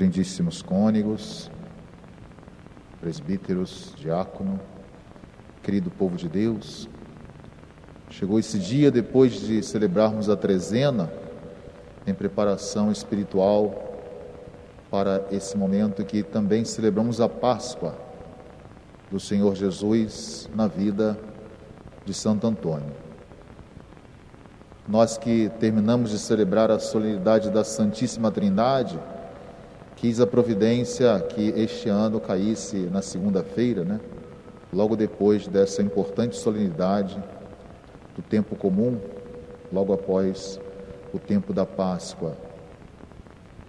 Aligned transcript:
reverendíssimos 0.00 0.62
cônegos, 0.62 1.50
presbíteros, 3.02 3.92
diácono, 3.98 4.58
querido 5.62 5.90
povo 5.90 6.16
de 6.16 6.26
Deus, 6.26 6.88
chegou 8.08 8.38
esse 8.38 8.58
dia 8.58 8.90
depois 8.90 9.38
de 9.42 9.62
celebrarmos 9.62 10.30
a 10.30 10.36
trezena 10.36 11.12
em 12.06 12.14
preparação 12.14 12.90
espiritual 12.90 13.74
para 14.90 15.26
esse 15.30 15.54
momento 15.54 16.02
que 16.02 16.22
também 16.22 16.64
celebramos 16.64 17.20
a 17.20 17.28
Páscoa 17.28 17.94
do 19.10 19.20
Senhor 19.20 19.54
Jesus 19.54 20.48
na 20.54 20.66
vida 20.66 21.18
de 22.06 22.14
Santo 22.14 22.46
Antônio. 22.46 22.90
Nós 24.88 25.18
que 25.18 25.50
terminamos 25.60 26.10
de 26.10 26.18
celebrar 26.18 26.70
a 26.70 26.78
solenidade 26.78 27.50
da 27.50 27.62
Santíssima 27.62 28.30
Trindade, 28.30 28.98
quis 30.00 30.18
a 30.18 30.26
providência 30.26 31.20
que 31.20 31.50
este 31.54 31.90
ano 31.90 32.18
caísse 32.18 32.88
na 32.90 33.02
segunda-feira, 33.02 33.84
né? 33.84 34.00
logo 34.72 34.96
depois 34.96 35.46
dessa 35.46 35.82
importante 35.82 36.36
solenidade 36.36 37.22
do 38.16 38.22
tempo 38.22 38.56
comum, 38.56 38.98
logo 39.70 39.92
após 39.92 40.58
o 41.12 41.18
tempo 41.18 41.52
da 41.52 41.66
Páscoa, 41.66 42.34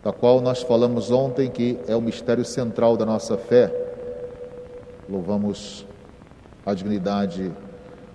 da 0.02 0.14
qual 0.14 0.40
nós 0.40 0.62
falamos 0.62 1.12
ontem 1.12 1.50
que 1.50 1.78
é 1.86 1.98
o 1.98 2.02
mistério 2.02 2.46
central 2.46 2.96
da 2.96 3.06
nossa 3.06 3.38
fé. 3.38 3.70
Louvamos 5.10 5.86
a 6.66 6.74
dignidade 6.74 7.52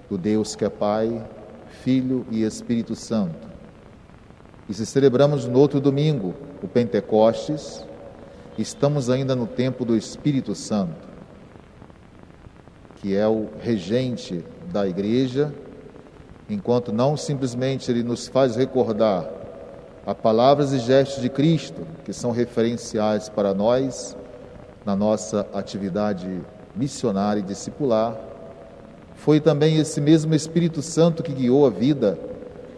do 0.09 0.17
Deus 0.17 0.57
que 0.57 0.65
é 0.65 0.71
Pai, 0.71 1.23
Filho 1.83 2.25
e 2.31 2.45
Espírito 2.45 2.95
Santo. 2.95 3.47
E 4.71 4.73
se 4.73 4.87
celebramos 4.87 5.47
no 5.47 5.59
outro 5.59 5.83
domingo, 5.83 6.35
o 6.63 6.67
Pentecostes, 6.67 7.86
estamos 8.63 9.11
ainda 9.11 9.37
no 9.37 9.47
tempo 9.47 9.85
do 9.85 9.97
Espírito 9.97 10.55
Santo, 10.55 11.07
que 12.97 13.15
é 13.15 13.27
o 13.27 13.49
regente 13.61 14.45
da 14.73 14.87
igreja, 14.87 15.53
enquanto 16.49 16.93
não 16.93 17.17
simplesmente 17.17 17.91
ele 17.91 18.03
nos 18.03 18.29
faz 18.29 18.57
recordar 18.57 19.29
a 20.07 20.15
palavras 20.15 20.73
e 20.73 20.79
gestos 20.79 21.23
de 21.23 21.29
Cristo, 21.29 21.87
que 22.05 22.13
são 22.13 22.31
referenciais 22.31 23.29
para 23.29 23.53
nós 23.53 24.17
na 24.85 24.95
nossa 24.95 25.47
atividade 25.53 26.41
missionária 26.75 27.41
e 27.41 27.43
discipular, 27.43 28.17
foi 29.17 29.41
também 29.41 29.79
esse 29.79 30.01
mesmo 30.01 30.35
Espírito 30.35 30.81
Santo 30.83 31.23
que 31.23 31.33
guiou 31.33 31.67
a 31.67 31.71
vida 31.71 32.19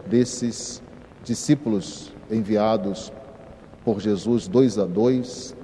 desses 0.07 0.81
discípulos 1.23 2.11
enviados 2.31 3.11
por 3.83 3.99
Jesus 3.99 4.47
dois 4.47 4.79
a 4.79 4.85
dois, 4.85 5.55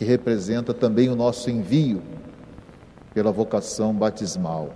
que 0.00 0.04
representa 0.06 0.72
também 0.72 1.10
o 1.10 1.14
nosso 1.14 1.50
envio 1.50 2.02
pela 3.12 3.30
vocação 3.30 3.92
batismal. 3.92 4.70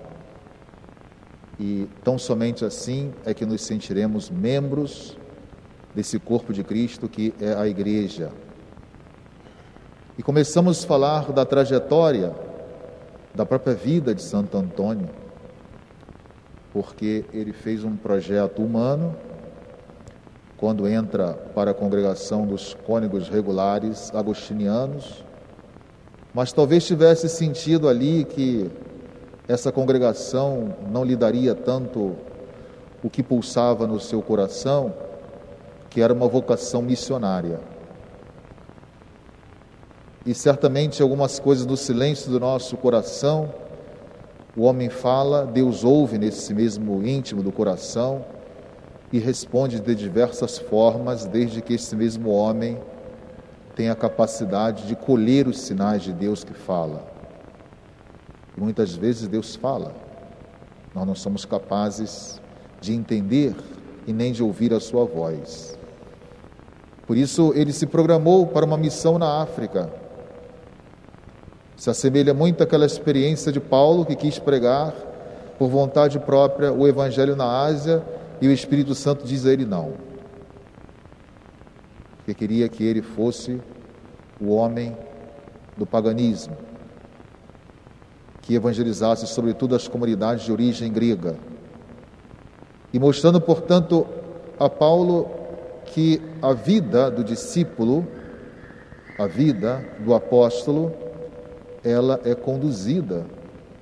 E 1.59 1.89
tão 2.05 2.19
somente 2.19 2.63
assim 2.63 3.11
é 3.25 3.33
que 3.33 3.47
nos 3.47 3.63
sentiremos 3.63 4.29
membros 4.29 5.17
desse 5.95 6.19
corpo 6.19 6.53
de 6.53 6.63
Cristo 6.63 7.09
que 7.09 7.33
é 7.41 7.55
a 7.55 7.67
Igreja. 7.67 8.33
E 10.19 10.23
começamos 10.23 10.85
a 10.85 10.87
falar 10.87 11.33
da 11.33 11.47
trajetória 11.47 12.35
da 13.35 13.47
própria 13.47 13.75
vida 13.75 14.15
de 14.15 14.21
Santo 14.21 14.59
Antônio, 14.59 15.09
porque 16.71 17.25
ele 17.33 17.55
fez 17.55 17.83
um 17.83 17.97
projeto 17.97 18.63
humano 18.63 19.17
quando 20.57 20.87
entra 20.87 21.35
para 21.55 21.73
a 21.73 21.75
congregação 21.75 22.47
dos 22.47 22.75
cônegos 22.87 23.29
regulares 23.29 24.13
agostinianos, 24.15 25.25
mas 26.33 26.53
talvez 26.53 26.87
tivesse 26.87 27.29
sentido 27.29 27.89
ali 27.89 28.25
que 28.25 28.71
essa 29.47 29.71
congregação 29.71 30.75
não 30.91 31.05
lhe 31.05 31.17
daria 31.17 31.55
tanto 31.55 32.17
o 33.03 33.11
que 33.11 33.23
pulsava 33.23 33.87
no 33.87 34.01
seu 34.01 34.23
coração, 34.23 34.95
que 35.91 36.01
era 36.01 36.13
uma 36.13 36.27
vocação 36.27 36.81
missionária. 36.81 37.61
E 40.25 40.35
certamente 40.35 41.03
algumas 41.03 41.39
coisas 41.39 41.67
no 41.67 41.77
silêncio 41.77 42.31
do 42.31 42.41
nosso 42.41 42.77
coração, 42.79 43.53
o 44.57 44.63
homem 44.63 44.89
fala, 44.89 45.45
Deus 45.45 45.85
ouve 45.85 46.17
nesse 46.17 46.55
mesmo 46.55 47.07
íntimo 47.07 47.43
do 47.43 47.53
coração 47.53 48.25
e 49.15 49.19
responde 49.21 49.79
de 49.79 49.95
diversas 49.95 50.59
formas, 50.59 51.25
desde 51.25 51.63
que 51.63 51.75
esse 51.75 51.95
mesmo 51.95 52.31
homem 52.31 52.77
tenha 53.77 53.93
a 53.93 53.95
capacidade 53.95 54.89
de 54.89 54.97
colher 54.97 55.47
os 55.47 55.61
sinais 55.61 56.03
de 56.03 56.13
Deus 56.13 56.43
que 56.43 56.53
fala. 56.53 57.07
E 58.57 58.61
muitas 58.61 58.97
vezes 58.97 59.29
Deus 59.29 59.55
fala, 59.55 59.95
nós 60.93 61.07
não 61.07 61.15
somos 61.15 61.45
capazes 61.45 62.41
de 62.81 62.93
entender 62.93 63.55
e 64.05 64.13
nem 64.13 64.33
de 64.33 64.43
ouvir 64.43 64.75
a 64.75 64.81
sua 64.81 65.05
voz. 65.05 65.79
Por 67.07 67.17
isso 67.17 67.53
ele 67.55 67.73
se 67.73 67.87
programou 67.87 68.49
para 68.49 68.67
uma 68.67 68.77
missão 68.77 69.17
na 69.17 69.41
África. 69.41 69.93
Se 71.77 71.89
assemelha 71.89 72.35
muito 72.35 72.65
àquela 72.65 72.85
experiência 72.85 73.53
de 73.53 73.61
Paulo 73.61 74.05
que 74.05 74.17
quis 74.17 74.41
pregar 74.41 74.93
por 75.57 75.69
vontade 75.69 76.19
própria 76.19 76.73
o 76.73 76.89
evangelho 76.89 77.37
na 77.37 77.63
Ásia 77.63 78.03
e 78.41 78.49
o 78.49 78.53
Espírito 78.53 78.95
Santo 78.95 79.27
diz 79.27 79.47
a 79.47 79.53
ele 79.53 79.65
não. 79.65 79.95
Porque 82.17 82.35
queria 82.35 82.69
que 82.69 82.83
ele 82.83 83.03
fosse 83.03 83.61
o 84.41 84.55
homem 84.55 84.97
do 85.77 85.85
paganismo, 85.85 86.57
que 88.43 88.55
evangelizasse 88.55 89.27
sobretudo 89.27 89.75
as 89.75 89.89
comunidades 89.89 90.45
de 90.45 90.53
origem 90.53 90.93
grega. 90.93 91.37
E 92.93 92.99
mostrando, 92.99 93.41
portanto, 93.41 94.07
a 94.59 94.69
Paulo 94.69 95.29
que 95.87 96.21
a 96.41 96.53
vida 96.53 97.11
do 97.11 97.23
discípulo, 97.23 98.07
a 99.19 99.27
vida 99.27 99.87
do 100.01 100.15
apóstolo, 100.15 100.93
ela 101.83 102.21
é 102.25 102.35
conduzida 102.35 103.27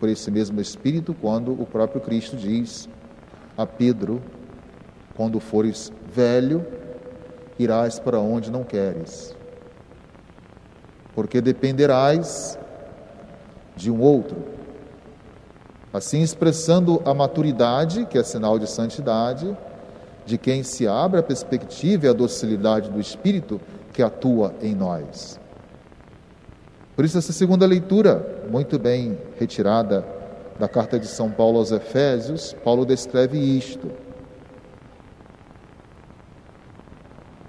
por 0.01 0.09
esse 0.09 0.31
mesmo 0.31 0.61
Espírito 0.61 1.15
quando 1.15 1.53
o 1.53 1.65
próprio 1.65 2.01
Cristo 2.01 2.37
diz 2.37 2.89
a 3.57 3.65
Pedro 3.65 4.21
quando 5.15 5.41
fores 5.41 5.93
velho, 6.13 6.65
irás 7.59 7.99
para 7.99 8.19
onde 8.19 8.51
não 8.51 8.65
queres, 8.65 9.35
porque 11.15 11.41
dependerás 11.41 12.59
de 13.77 13.91
um 13.91 14.01
outro. 14.01 14.37
Assim, 15.93 16.23
expressando 16.23 17.03
a 17.05 17.13
maturidade, 17.13 18.07
que 18.07 18.17
é 18.17 18.23
sinal 18.23 18.59
de 18.59 18.67
santidade, 18.67 19.55
de 20.25 20.39
quem 20.39 20.63
se 20.63 20.87
abre 20.87 21.21
a 21.21 21.23
perspectiva 21.23 22.07
e 22.07 22.09
a 22.09 22.13
docilidade 22.13 22.89
do 22.91 23.01
Espírito 23.01 23.61
que 23.93 24.03
atua 24.03 24.55
em 24.63 24.75
nós. 24.75 25.39
Por 26.97 27.05
isso, 27.05 27.19
essa 27.19 27.33
segunda 27.33 27.67
leitura, 27.67 28.45
muito 28.51 28.79
bem 28.79 29.19
retirada 29.39 30.05
da 30.59 30.69
carta 30.69 30.99
de 30.99 31.07
São 31.07 31.31
Paulo 31.31 31.59
aos 31.59 31.73
Efésios, 31.73 32.55
Paulo 32.65 32.87
descreve 32.87 33.39
isto. 33.39 33.91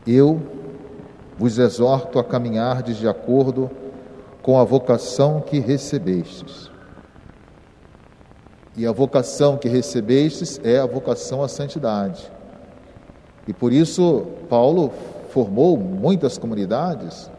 Eu 0.05 0.41
vos 1.37 1.57
exorto 1.57 2.19
a 2.19 2.23
caminhardes 2.23 2.97
de 2.97 3.07
acordo 3.07 3.69
com 4.41 4.59
a 4.59 4.63
vocação 4.63 5.41
que 5.41 5.59
recebestes. 5.59 6.69
E 8.75 8.85
a 8.85 8.91
vocação 8.91 9.57
que 9.57 9.67
recebestes 9.67 10.59
é 10.63 10.79
a 10.79 10.85
vocação 10.85 11.43
à 11.43 11.47
santidade. 11.47 12.31
E 13.47 13.53
por 13.53 13.71
isso 13.71 14.27
Paulo 14.49 14.91
formou 15.29 15.77
muitas 15.77 16.37
comunidades, 16.37 17.29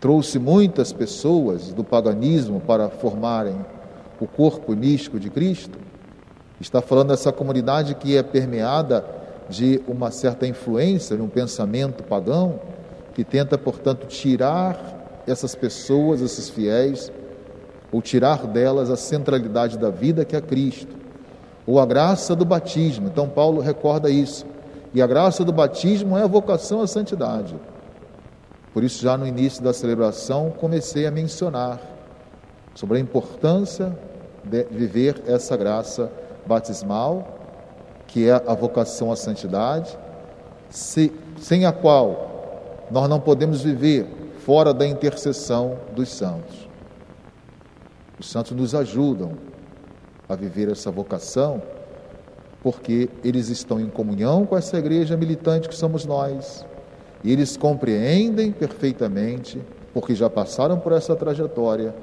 trouxe 0.00 0.38
muitas 0.38 0.92
pessoas 0.92 1.72
do 1.72 1.82
paganismo 1.82 2.60
para 2.60 2.88
formarem 2.88 3.56
o 4.20 4.26
corpo 4.26 4.74
místico 4.74 5.18
de 5.18 5.30
Cristo. 5.30 5.78
Está 6.60 6.80
falando 6.80 7.08
dessa 7.08 7.32
comunidade 7.32 7.94
que 7.94 8.16
é 8.16 8.22
permeada 8.22 9.04
de 9.48 9.80
uma 9.88 10.10
certa 10.10 10.46
influência 10.46 11.16
de 11.16 11.22
um 11.22 11.28
pensamento 11.28 12.02
pagão 12.02 12.60
que 13.14 13.24
tenta, 13.24 13.56
portanto, 13.56 14.06
tirar 14.06 15.22
essas 15.26 15.54
pessoas, 15.54 16.20
esses 16.20 16.48
fiéis, 16.48 17.10
ou 17.90 18.02
tirar 18.02 18.46
delas 18.46 18.90
a 18.90 18.96
centralidade 18.96 19.78
da 19.78 19.90
vida 19.90 20.24
que 20.24 20.36
é 20.36 20.40
Cristo, 20.40 20.96
ou 21.66 21.80
a 21.80 21.86
graça 21.86 22.36
do 22.36 22.44
batismo. 22.44 23.08
Então, 23.08 23.28
Paulo 23.28 23.60
recorda 23.60 24.10
isso. 24.10 24.46
E 24.94 25.02
a 25.02 25.06
graça 25.06 25.44
do 25.44 25.52
batismo 25.52 26.16
é 26.16 26.22
a 26.22 26.26
vocação 26.26 26.80
à 26.80 26.86
santidade. 26.86 27.56
Por 28.72 28.84
isso, 28.84 29.02
já 29.02 29.16
no 29.16 29.26
início 29.26 29.62
da 29.62 29.72
celebração, 29.72 30.50
comecei 30.50 31.06
a 31.06 31.10
mencionar 31.10 31.80
sobre 32.74 32.98
a 32.98 33.00
importância 33.00 33.96
de 34.44 34.64
viver 34.64 35.22
essa 35.26 35.56
graça 35.56 36.10
batismal 36.46 37.37
que 38.08 38.28
é 38.28 38.32
a 38.32 38.54
vocação 38.54 39.12
à 39.12 39.16
santidade, 39.16 39.96
se, 40.68 41.12
sem 41.38 41.64
a 41.64 41.72
qual 41.72 42.86
nós 42.90 43.08
não 43.08 43.20
podemos 43.20 43.62
viver 43.62 44.06
fora 44.40 44.72
da 44.72 44.86
intercessão 44.86 45.78
dos 45.94 46.08
santos. 46.08 46.68
Os 48.18 48.28
santos 48.28 48.52
nos 48.52 48.74
ajudam 48.74 49.32
a 50.28 50.34
viver 50.34 50.70
essa 50.70 50.90
vocação, 50.90 51.62
porque 52.62 53.08
eles 53.22 53.48
estão 53.48 53.78
em 53.78 53.88
comunhão 53.88 54.44
com 54.44 54.56
essa 54.56 54.78
igreja 54.78 55.16
militante 55.16 55.68
que 55.68 55.76
somos 55.76 56.04
nós, 56.04 56.66
e 57.22 57.32
eles 57.32 57.56
compreendem 57.56 58.50
perfeitamente, 58.50 59.60
porque 59.92 60.14
já 60.14 60.30
passaram 60.30 60.78
por 60.78 60.92
essa 60.92 61.14
trajetória, 61.14 61.94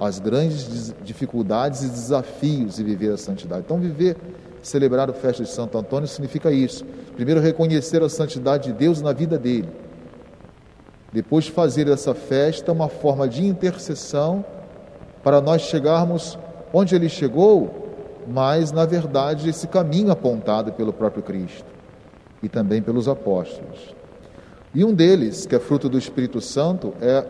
as 0.00 0.18
grandes 0.18 0.92
dificuldades 1.04 1.82
e 1.82 1.88
desafios 1.88 2.76
de 2.76 2.82
viver 2.82 3.12
a 3.12 3.16
santidade. 3.16 3.62
Então, 3.64 3.78
viver, 3.78 4.16
celebrar 4.62 5.10
o 5.10 5.12
festa 5.12 5.42
de 5.42 5.50
Santo 5.50 5.76
Antônio 5.76 6.06
significa 6.06 6.50
isso. 6.50 6.84
Primeiro, 7.14 7.40
reconhecer 7.40 8.02
a 8.02 8.08
santidade 8.08 8.70
de 8.70 8.72
Deus 8.72 9.02
na 9.02 9.12
vida 9.12 9.38
dele. 9.38 9.68
Depois, 11.12 11.46
fazer 11.48 11.88
essa 11.88 12.14
festa 12.14 12.72
uma 12.72 12.88
forma 12.88 13.28
de 13.28 13.44
intercessão 13.44 14.44
para 15.22 15.40
nós 15.40 15.62
chegarmos 15.62 16.38
onde 16.72 16.94
ele 16.94 17.08
chegou, 17.08 17.94
mas, 18.26 18.72
na 18.72 18.86
verdade, 18.86 19.48
esse 19.48 19.66
caminho 19.66 20.10
apontado 20.10 20.72
pelo 20.72 20.92
próprio 20.92 21.22
Cristo 21.22 21.66
e 22.42 22.48
também 22.48 22.80
pelos 22.80 23.08
apóstolos. 23.08 23.94
E 24.74 24.84
um 24.84 24.94
deles, 24.94 25.44
que 25.44 25.54
é 25.54 25.58
fruto 25.58 25.88
do 25.88 25.98
Espírito 25.98 26.40
Santo, 26.40 26.94
é 27.00 27.24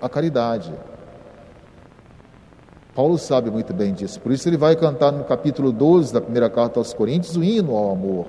a 0.00 0.08
caridade. 0.08 0.72
Paulo 2.98 3.16
sabe 3.16 3.48
muito 3.48 3.72
bem 3.72 3.94
disso, 3.94 4.20
por 4.20 4.32
isso 4.32 4.48
ele 4.48 4.56
vai 4.56 4.74
cantar 4.74 5.12
no 5.12 5.22
capítulo 5.22 5.70
12 5.70 6.12
da 6.12 6.20
primeira 6.20 6.50
carta 6.50 6.80
aos 6.80 6.92
Coríntios 6.92 7.36
o 7.36 7.44
hino 7.44 7.76
ao 7.76 7.92
amor, 7.92 8.26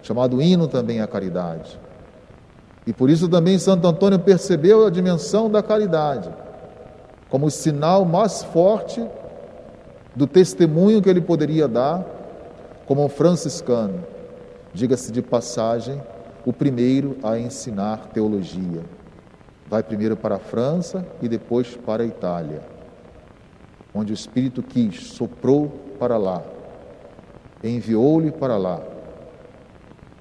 chamado 0.00 0.40
hino 0.40 0.68
também 0.68 1.00
à 1.00 1.08
caridade. 1.08 1.76
E 2.86 2.92
por 2.92 3.10
isso 3.10 3.28
também 3.28 3.58
Santo 3.58 3.84
Antônio 3.84 4.20
percebeu 4.20 4.86
a 4.86 4.90
dimensão 4.90 5.50
da 5.50 5.60
caridade 5.60 6.30
como 7.28 7.46
o 7.46 7.50
sinal 7.50 8.04
mais 8.04 8.44
forte 8.44 9.04
do 10.14 10.24
testemunho 10.24 11.02
que 11.02 11.10
ele 11.10 11.20
poderia 11.20 11.66
dar 11.66 12.06
como 12.86 13.04
um 13.04 13.08
franciscano. 13.08 14.04
Diga-se 14.72 15.10
de 15.10 15.20
passagem, 15.20 16.00
o 16.44 16.52
primeiro 16.52 17.16
a 17.24 17.36
ensinar 17.40 18.06
teologia. 18.14 18.84
Vai 19.68 19.82
primeiro 19.82 20.16
para 20.16 20.36
a 20.36 20.38
França 20.38 21.04
e 21.20 21.28
depois 21.28 21.76
para 21.84 22.04
a 22.04 22.06
Itália, 22.06 22.75
onde 23.96 24.12
o 24.12 24.14
Espírito 24.14 24.62
quis, 24.62 25.12
soprou 25.12 25.72
para 25.98 26.18
lá, 26.18 26.42
enviou-lhe 27.64 28.30
para 28.30 28.56
lá. 28.58 28.80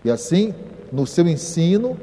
E 0.03 0.09
assim, 0.09 0.53
no 0.91 1.05
seu 1.05 1.27
ensino, 1.27 1.97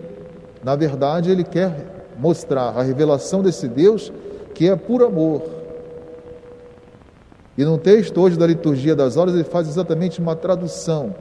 na 0.63 0.77
verdade, 0.77 1.31
ele 1.31 1.45
quer 1.45 2.07
mostrar 2.19 2.69
a 2.77 2.83
revelação 2.83 3.43
desse 3.43 3.67
Deus 3.67 4.13
que 4.55 4.69
é 4.69 4.77
por 4.77 5.03
amor. 5.03 5.43
E 7.57 7.65
num 7.65 7.79
texto 7.79 8.21
hoje 8.21 8.39
da 8.39 8.47
liturgia 8.47 8.95
das 8.95 9.17
horas, 9.17 9.35
ele 9.35 9.45
faz 9.45 9.67
exatamente 9.67 10.21
uma 10.21 10.37
tradução 10.37 11.15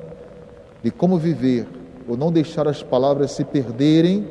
de 0.83 0.91
como 0.91 1.17
viver, 1.17 1.65
ou 2.07 2.17
não 2.17 2.31
deixar 2.31 2.67
as 2.67 2.83
palavras 2.83 3.31
se 3.31 3.45
perderem, 3.45 4.27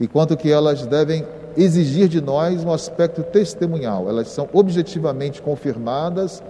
e 0.00 0.06
quanto 0.06 0.36
que 0.36 0.50
elas 0.50 0.86
devem 0.86 1.26
exigir 1.58 2.08
de 2.08 2.20
nós 2.20 2.64
um 2.64 2.72
aspecto 2.72 3.22
testemunhal. 3.22 4.08
Elas 4.08 4.28
são 4.28 4.48
objetivamente 4.52 5.42
confirmadas 5.42 6.42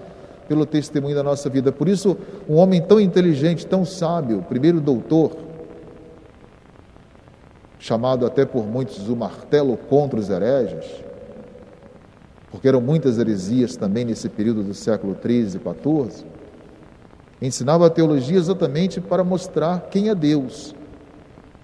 pelo 0.47 0.67
testemunho 0.67 1.15
da 1.15 1.23
nossa 1.23 1.49
vida. 1.49 1.73
Por 1.73 1.89
isso, 1.89 2.17
um 2.49 2.57
homem 2.57 2.81
tão 2.83 3.01
inteligente, 3.01 3.67
tão 3.67 3.85
sábio, 3.85 4.45
primeiro 4.49 4.81
doutor, 4.81 5.37
chamado 7.79 8.27
até 8.27 8.45
por 8.45 8.67
muitos 8.67 9.09
o 9.09 9.17
martelo 9.17 9.77
contra 9.77 10.19
os 10.21 10.29
hereges, 10.29 10.85
porque 12.51 12.69
eram 12.69 12.81
muitas 12.81 13.19
heresias 13.19 13.77
também 13.77 14.05
nesse 14.05 14.29
período 14.29 14.63
do 14.63 14.75
século 14.75 15.17
XIII 15.21 15.45
e 15.45 16.11
XIV, 16.11 16.25
ensinava 17.41 17.87
a 17.87 17.91
teologia 17.91 18.37
exatamente 18.37 19.01
para 19.01 19.25
mostrar 19.25 19.89
quem 19.91 20.09
é 20.09 20.15
Deus. 20.15 20.75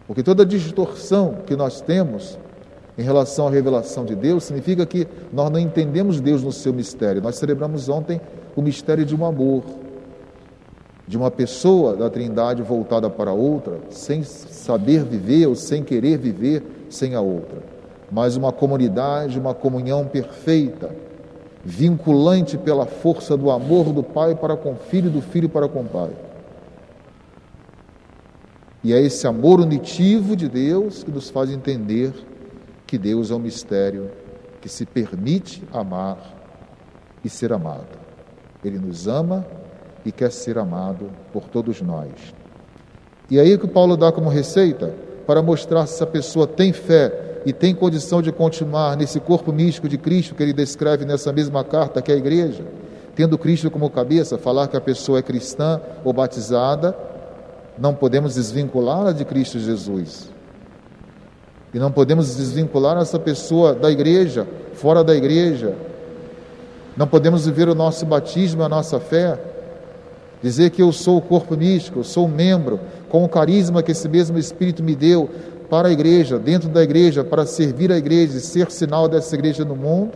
Porque 0.06 0.22
toda 0.22 0.44
distorção 0.44 1.38
que 1.46 1.56
nós 1.56 1.80
temos 1.80 2.38
em 2.96 3.02
relação 3.02 3.48
à 3.48 3.50
revelação 3.50 4.04
de 4.04 4.14
Deus 4.14 4.44
significa 4.44 4.86
que 4.86 5.06
nós 5.32 5.50
não 5.50 5.58
entendemos 5.58 6.20
Deus 6.20 6.42
no 6.42 6.52
seu 6.52 6.72
mistério. 6.72 7.22
Nós 7.22 7.36
celebramos 7.36 7.88
ontem 7.88 8.20
o 8.54 8.62
mistério 8.62 9.04
de 9.04 9.14
um 9.14 9.24
amor, 9.24 9.64
de 11.06 11.16
uma 11.16 11.30
pessoa 11.30 11.96
da 11.96 12.08
Trindade 12.08 12.62
voltada 12.62 13.10
para 13.10 13.32
outra, 13.32 13.80
sem 13.90 14.22
saber 14.22 15.04
viver 15.04 15.46
ou 15.46 15.54
sem 15.54 15.82
querer 15.82 16.18
viver 16.18 16.62
sem 16.88 17.14
a 17.14 17.20
outra 17.20 17.74
mas 18.14 18.36
uma 18.36 18.52
comunidade, 18.52 19.40
uma 19.40 19.52
comunhão 19.52 20.06
perfeita, 20.06 20.94
vinculante 21.64 22.56
pela 22.56 22.86
força 22.86 23.36
do 23.36 23.50
amor 23.50 23.92
do 23.92 24.04
Pai 24.04 24.36
para 24.36 24.56
com 24.56 24.72
o 24.72 24.76
Filho 24.76 25.08
e 25.08 25.10
do 25.10 25.20
Filho 25.20 25.48
para 25.48 25.68
com 25.68 25.80
o 25.80 25.84
Pai. 25.84 26.10
E 28.84 28.92
é 28.92 29.00
esse 29.00 29.26
amor 29.26 29.60
unitivo 29.60 30.36
de 30.36 30.48
Deus 30.48 31.02
que 31.02 31.10
nos 31.10 31.28
faz 31.28 31.50
entender 31.50 32.12
que 32.94 32.98
Deus 32.98 33.32
é 33.32 33.34
um 33.34 33.40
mistério 33.40 34.08
que 34.60 34.68
se 34.68 34.86
permite 34.86 35.64
amar 35.72 36.16
e 37.24 37.28
ser 37.28 37.52
amado. 37.52 37.98
Ele 38.64 38.78
nos 38.78 39.08
ama 39.08 39.44
e 40.04 40.12
quer 40.12 40.30
ser 40.30 40.58
amado 40.58 41.10
por 41.32 41.48
todos 41.48 41.82
nós. 41.82 42.12
E 43.28 43.40
aí 43.40 43.58
que 43.58 43.66
Paulo 43.66 43.96
dá 43.96 44.12
como 44.12 44.28
receita 44.28 44.94
para 45.26 45.42
mostrar 45.42 45.86
se 45.86 46.00
a 46.04 46.06
pessoa 46.06 46.46
tem 46.46 46.72
fé 46.72 47.40
e 47.44 47.52
tem 47.52 47.74
condição 47.74 48.22
de 48.22 48.30
continuar 48.30 48.96
nesse 48.96 49.18
corpo 49.18 49.52
místico 49.52 49.88
de 49.88 49.98
Cristo 49.98 50.36
que 50.36 50.42
ele 50.44 50.52
descreve 50.52 51.04
nessa 51.04 51.32
mesma 51.32 51.64
carta 51.64 52.00
que 52.00 52.12
é 52.12 52.14
a 52.14 52.18
igreja, 52.18 52.64
tendo 53.16 53.36
Cristo 53.36 53.72
como 53.72 53.90
cabeça, 53.90 54.38
falar 54.38 54.68
que 54.68 54.76
a 54.76 54.80
pessoa 54.80 55.18
é 55.18 55.22
cristã 55.22 55.80
ou 56.04 56.12
batizada, 56.12 56.96
não 57.76 57.92
podemos 57.92 58.36
desvinculá-la 58.36 59.10
de 59.10 59.24
Cristo 59.24 59.58
Jesus. 59.58 60.32
E 61.74 61.78
não 61.78 61.90
podemos 61.90 62.36
desvincular 62.36 62.96
essa 62.96 63.18
pessoa 63.18 63.74
da 63.74 63.90
igreja, 63.90 64.46
fora 64.74 65.02
da 65.02 65.12
igreja. 65.12 65.74
Não 66.96 67.04
podemos 67.06 67.46
viver 67.46 67.68
o 67.68 67.74
nosso 67.74 68.06
batismo, 68.06 68.62
a 68.62 68.68
nossa 68.68 69.00
fé, 69.00 69.36
dizer 70.40 70.70
que 70.70 70.80
eu 70.80 70.92
sou 70.92 71.18
o 71.18 71.20
corpo 71.20 71.56
místico, 71.56 71.98
eu 71.98 72.04
sou 72.04 72.26
um 72.26 72.30
membro, 72.30 72.78
com 73.08 73.24
o 73.24 73.28
carisma 73.28 73.82
que 73.82 73.90
esse 73.90 74.08
mesmo 74.08 74.38
Espírito 74.38 74.84
me 74.84 74.94
deu, 74.94 75.28
para 75.68 75.88
a 75.88 75.90
igreja, 75.90 76.38
dentro 76.38 76.68
da 76.68 76.82
igreja, 76.82 77.24
para 77.24 77.44
servir 77.44 77.90
a 77.90 77.96
igreja 77.96 78.36
e 78.36 78.40
ser 78.40 78.70
sinal 78.70 79.08
dessa 79.08 79.34
igreja 79.34 79.64
no 79.64 79.74
mundo, 79.74 80.12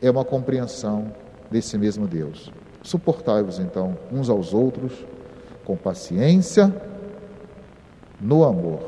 é 0.00 0.08
uma 0.08 0.24
compreensão 0.24 1.06
desse 1.50 1.76
mesmo 1.76 2.06
Deus. 2.06 2.52
Suportai-vos 2.82 3.58
então 3.58 3.96
uns 4.12 4.28
aos 4.28 4.54
outros 4.54 4.92
com 5.64 5.76
paciência, 5.76 6.72
no 8.24 8.42
amor. 8.42 8.80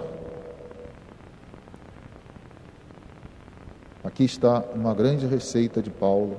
Aqui 4.02 4.24
está 4.24 4.64
uma 4.74 4.94
grande 4.94 5.26
receita 5.26 5.82
de 5.82 5.90
Paulo 5.90 6.38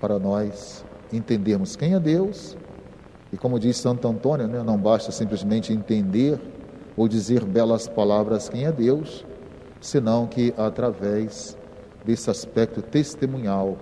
para 0.00 0.20
nós 0.20 0.84
entendermos 1.12 1.74
quem 1.74 1.94
é 1.94 2.00
Deus 2.00 2.56
e 3.32 3.36
como 3.36 3.58
diz 3.58 3.76
Santo 3.76 4.06
Antônio, 4.06 4.46
né, 4.46 4.62
não 4.62 4.78
basta 4.78 5.10
simplesmente 5.10 5.72
entender 5.72 6.38
ou 6.96 7.08
dizer 7.08 7.44
belas 7.44 7.88
palavras 7.88 8.48
quem 8.48 8.66
é 8.66 8.70
Deus, 8.70 9.26
senão 9.80 10.28
que 10.28 10.54
através 10.56 11.56
desse 12.04 12.30
aspecto 12.30 12.80
testemunhal, 12.80 13.76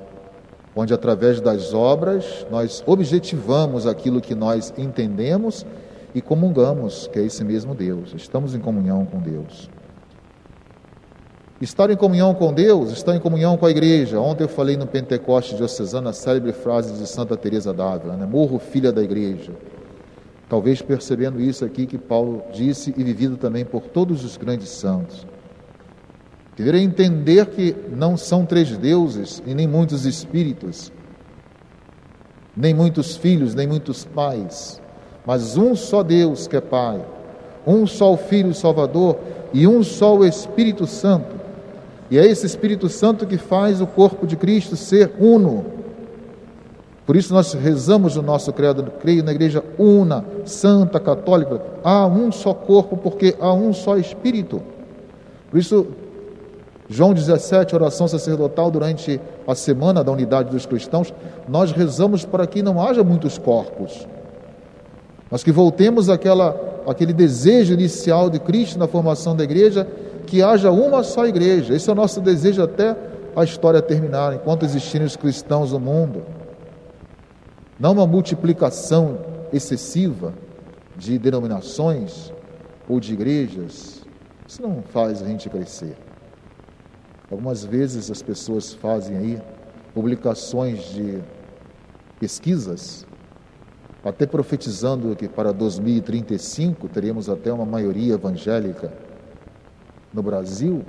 onde 0.75 0.95
através 0.95 1.43
das 1.43 1.75
obras 1.75 2.47
nós 2.51 2.83
objetivamos 2.87 3.87
aquilo 3.87 4.21
que 4.21 4.35
nós 4.35 4.73
entendemos 4.79 5.67
e 6.15 6.21
comungamos, 6.21 7.09
que 7.09 7.19
é 7.19 7.23
esse 7.23 7.45
mesmo 7.45 7.75
Deus. 7.75 8.13
Estamos 8.15 8.55
em 8.55 8.59
comunhão 8.59 9.05
com 9.05 9.19
Deus. 9.19 9.71
Estar 11.61 11.91
em 11.91 11.97
comunhão 11.97 12.35
com 12.35 12.53
Deus, 12.53 12.91
estar 12.91 13.15
em 13.15 13.21
comunhão 13.21 13.57
com 13.57 13.67
a 13.67 13.71
igreja. 13.71 14.19
Ontem 14.19 14.45
eu 14.45 14.49
falei 14.49 14.77
no 14.77 14.87
Pentecoste 14.87 15.57
diocesano 15.57 16.09
a 16.09 16.13
célebre 16.13 16.53
frase 16.53 16.95
de 16.95 17.07
Santa 17.07 17.37
Teresa 17.37 17.73
d'Ávila, 17.73 18.17
né? 18.17 18.25
morro 18.25 18.59
filha 18.59 18.91
da 18.91 19.03
igreja. 19.03 19.53
Talvez 20.49 20.81
percebendo 20.81 21.41
isso 21.41 21.65
aqui 21.65 21.87
que 21.87 21.99
Paulo 21.99 22.43
disse 22.53 22.95
e 22.97 23.05
vivido 23.05 23.37
também 23.37 23.65
por 23.65 23.83
todos 23.83 24.25
os 24.25 24.37
grandes 24.37 24.71
santos. 24.71 25.27
Deveria 26.57 26.81
entender 26.81 27.47
que 27.47 27.77
não 27.91 28.17
são 28.17 28.45
três 28.45 28.77
deuses 28.77 29.43
e 29.47 29.55
nem 29.55 29.69
muitos 29.69 30.05
espíritos, 30.05 30.91
nem 32.57 32.75
muitos 32.75 33.17
filhos, 33.17 33.55
nem 33.55 33.67
muitos 33.67 34.05
pais, 34.05 34.81
mas 35.31 35.57
um 35.57 35.77
só 35.77 36.03
Deus 36.03 36.49
que 36.49 36.57
é 36.57 36.61
Pai, 36.61 37.01
um 37.65 37.87
só 37.87 38.13
o 38.13 38.17
Filho 38.17 38.53
Salvador 38.53 39.17
e 39.53 39.65
um 39.65 39.85
só 39.85 40.17
o 40.17 40.25
Espírito 40.25 40.89
Santo 40.89 41.41
e 42.11 42.19
é 42.19 42.27
esse 42.27 42.45
Espírito 42.45 42.89
Santo 42.89 43.25
que 43.25 43.39
faz 43.39 43.81
o 43.81 43.87
corpo 43.87 44.27
de 44.27 44.35
Cristo 44.35 44.75
ser 44.75 45.13
uno. 45.21 45.65
Por 47.07 47.15
isso 47.15 47.33
nós 47.33 47.53
rezamos 47.53 48.17
o 48.17 48.23
nosso 48.23 48.53
credo, 48.53 48.83
creio 49.01 49.23
na 49.23 49.31
igreja 49.31 49.63
una, 49.79 50.25
santa, 50.45 50.99
católica. 50.99 51.63
Há 51.85 52.07
um 52.07 52.33
só 52.33 52.53
corpo, 52.53 52.97
porque 52.97 53.37
há 53.41 53.53
um 53.53 53.73
só 53.73 53.97
espírito. 53.97 54.61
Por 55.49 55.59
isso, 55.59 55.87
João 56.89 57.15
17, 57.15 57.77
oração 57.77 58.09
sacerdotal 58.09 58.73
durante 58.73 59.21
a 59.47 59.55
semana 59.55 60.03
da 60.03 60.11
unidade 60.11 60.51
dos 60.51 60.67
cristãos, 60.67 61.15
nós 61.49 61.71
rezamos 61.71 62.25
para 62.25 62.47
que 62.47 62.61
não 62.61 62.83
haja 62.83 63.05
muitos 63.05 63.39
corpos, 63.39 64.07
mas 65.31 65.45
que 65.45 65.53
voltemos 65.53 66.09
àquela, 66.09 66.83
àquele 66.87 67.13
desejo 67.13 67.75
inicial 67.75 68.29
de 68.29 68.41
Cristo 68.41 68.79
na 68.79 68.89
formação 68.89 69.37
da 69.37 69.45
igreja, 69.45 69.87
que 70.27 70.43
haja 70.43 70.71
uma 70.71 71.03
só 71.03 71.27
igreja. 71.27 71.75
Esse 71.75 71.89
é 71.89 71.93
o 71.93 71.97
nosso 71.97 72.21
desejo 72.21 72.63
até 72.63 72.97
a 73.37 73.45
história 73.45 73.81
terminar, 73.81 74.35
enquanto 74.35 74.65
existirem 74.65 75.07
os 75.07 75.17
cristãos 75.17 75.73
no 75.73 75.81
mundo 75.81 76.23
não 77.81 77.93
uma 77.93 78.07
multiplicação 78.07 79.19
excessiva 79.51 80.35
de 80.99 81.19
denominações 81.19 82.31
ou 82.87 83.01
de 83.01 83.15
igrejas. 83.15 84.03
Isso 84.47 84.61
não 84.61 84.83
faz 84.83 85.23
a 85.23 85.27
gente 85.27 85.49
crescer. 85.49 85.97
Algumas 87.31 87.65
vezes 87.65 88.11
as 88.11 88.21
pessoas 88.21 88.75
fazem 88.75 89.17
aí 89.17 89.43
publicações 89.95 90.85
de 90.91 91.21
pesquisas, 92.19 93.07
até 94.05 94.27
profetizando 94.27 95.15
que 95.15 95.29
para 95.29 95.53
2035 95.53 96.89
teremos 96.89 97.29
até 97.29 97.53
uma 97.53 97.67
maioria 97.67 98.15
evangélica 98.15 98.93
no 100.13 100.23
Brasil, 100.23 100.85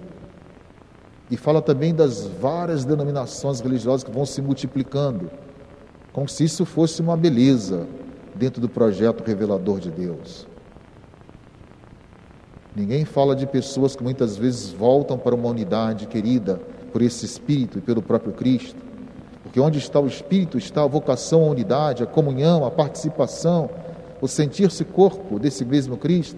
e 1.29 1.37
fala 1.37 1.61
também 1.61 1.95
das 1.95 2.25
várias 2.25 2.83
denominações 2.83 3.61
religiosas 3.61 4.03
que 4.03 4.11
vão 4.11 4.25
se 4.25 4.41
multiplicando 4.41 5.31
como 6.11 6.27
se 6.27 6.43
isso 6.43 6.65
fosse 6.65 7.01
uma 7.01 7.15
beleza 7.15 7.87
dentro 8.35 8.61
do 8.61 8.67
projeto 8.67 9.23
revelador 9.23 9.79
de 9.79 9.89
Deus. 9.89 10.45
Ninguém 12.75 13.05
fala 13.05 13.35
de 13.35 13.45
pessoas 13.45 13.95
que 13.95 14.03
muitas 14.03 14.35
vezes 14.35 14.71
voltam 14.71 15.17
para 15.17 15.35
uma 15.35 15.47
unidade 15.47 16.05
querida 16.07 16.61
por 16.91 17.01
esse 17.01 17.25
Espírito 17.25 17.77
e 17.77 17.81
pelo 17.81 18.01
próprio 18.01 18.33
Cristo. 18.33 18.90
Porque 19.43 19.59
onde 19.59 19.79
está 19.79 19.99
o 19.99 20.07
Espírito 20.07 20.57
está 20.57 20.83
a 20.83 20.87
vocação 20.87 21.43
à 21.43 21.47
unidade, 21.47 22.03
a 22.03 22.05
comunhão, 22.05 22.65
a 22.65 22.71
participação, 22.71 23.69
o 24.21 24.27
sentir-se 24.27 24.85
corpo 24.85 25.39
desse 25.39 25.65
mesmo 25.65 25.97
Cristo. 25.97 26.37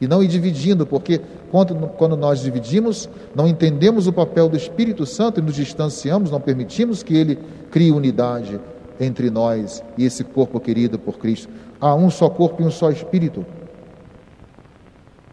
E 0.00 0.06
não 0.06 0.22
ir 0.22 0.28
dividindo, 0.28 0.86
porque 0.86 1.20
quando, 1.50 1.74
quando 1.96 2.16
nós 2.16 2.40
dividimos, 2.40 3.08
não 3.34 3.48
entendemos 3.48 4.06
o 4.06 4.12
papel 4.12 4.48
do 4.48 4.56
Espírito 4.56 5.04
Santo 5.04 5.40
e 5.40 5.42
nos 5.42 5.56
distanciamos, 5.56 6.30
não 6.30 6.40
permitimos 6.40 7.02
que 7.02 7.16
ele 7.16 7.38
crie 7.70 7.90
unidade 7.90 8.60
entre 9.00 9.30
nós 9.30 9.82
e 9.96 10.04
esse 10.04 10.22
corpo 10.22 10.60
querido 10.60 10.98
por 10.98 11.18
Cristo. 11.18 11.48
Há 11.80 11.94
um 11.94 12.10
só 12.10 12.28
corpo 12.28 12.62
e 12.62 12.64
um 12.64 12.70
só 12.70 12.90
Espírito. 12.90 13.44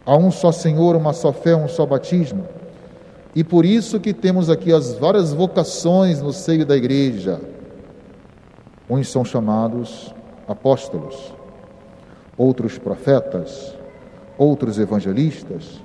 Há 0.06 0.16
um 0.16 0.32
só 0.32 0.52
Senhor, 0.52 0.96
uma 0.96 1.14
só 1.14 1.32
fé, 1.34 1.56
um 1.56 1.68
só 1.68 1.86
batismo. 1.86 2.46
E 3.36 3.44
por 3.44 3.66
isso 3.66 4.00
que 4.00 4.14
temos 4.14 4.50
aqui 4.50 4.72
as 4.72 4.94
várias 4.94 5.34
vocações 5.34 6.22
no 6.22 6.32
seio 6.32 6.66
da 6.66 6.78
igreja. 6.78 7.42
Uns 8.90 9.10
são 9.10 9.26
chamados 9.26 10.16
apóstolos, 10.48 11.34
outros 12.38 12.78
profetas, 12.78 13.76
outros 14.38 14.80
evangelistas, 14.80 15.82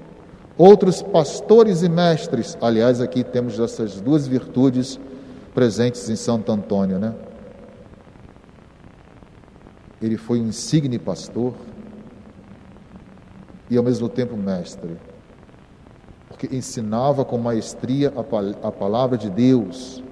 outros 0.57 1.03
pastores 1.03 1.83
e 1.83 1.89
mestres. 1.89 2.57
Aliás, 2.61 3.01
aqui 3.01 3.25
temos 3.25 3.59
essas 3.59 4.01
duas 4.01 4.29
virtudes 4.29 5.01
presentes 5.53 6.09
em 6.09 6.17
Santo 6.17 6.53
Antônio, 6.53 6.99
né? 6.99 7.15
Ele 10.01 10.17
foi 10.17 10.41
um 10.41 10.49
insigne 10.49 10.99
pastor 10.99 11.55
e 13.69 13.77
ao 13.77 13.83
mesmo 13.83 14.09
tempo 14.09 14.37
mestre, 14.37 14.97
ensinava 16.51 17.25
com 17.25 17.39
maestria 17.39 18.13
a 18.63 18.71
palavra 18.71 19.19
de 19.19 19.29
Deus, 19.29 20.03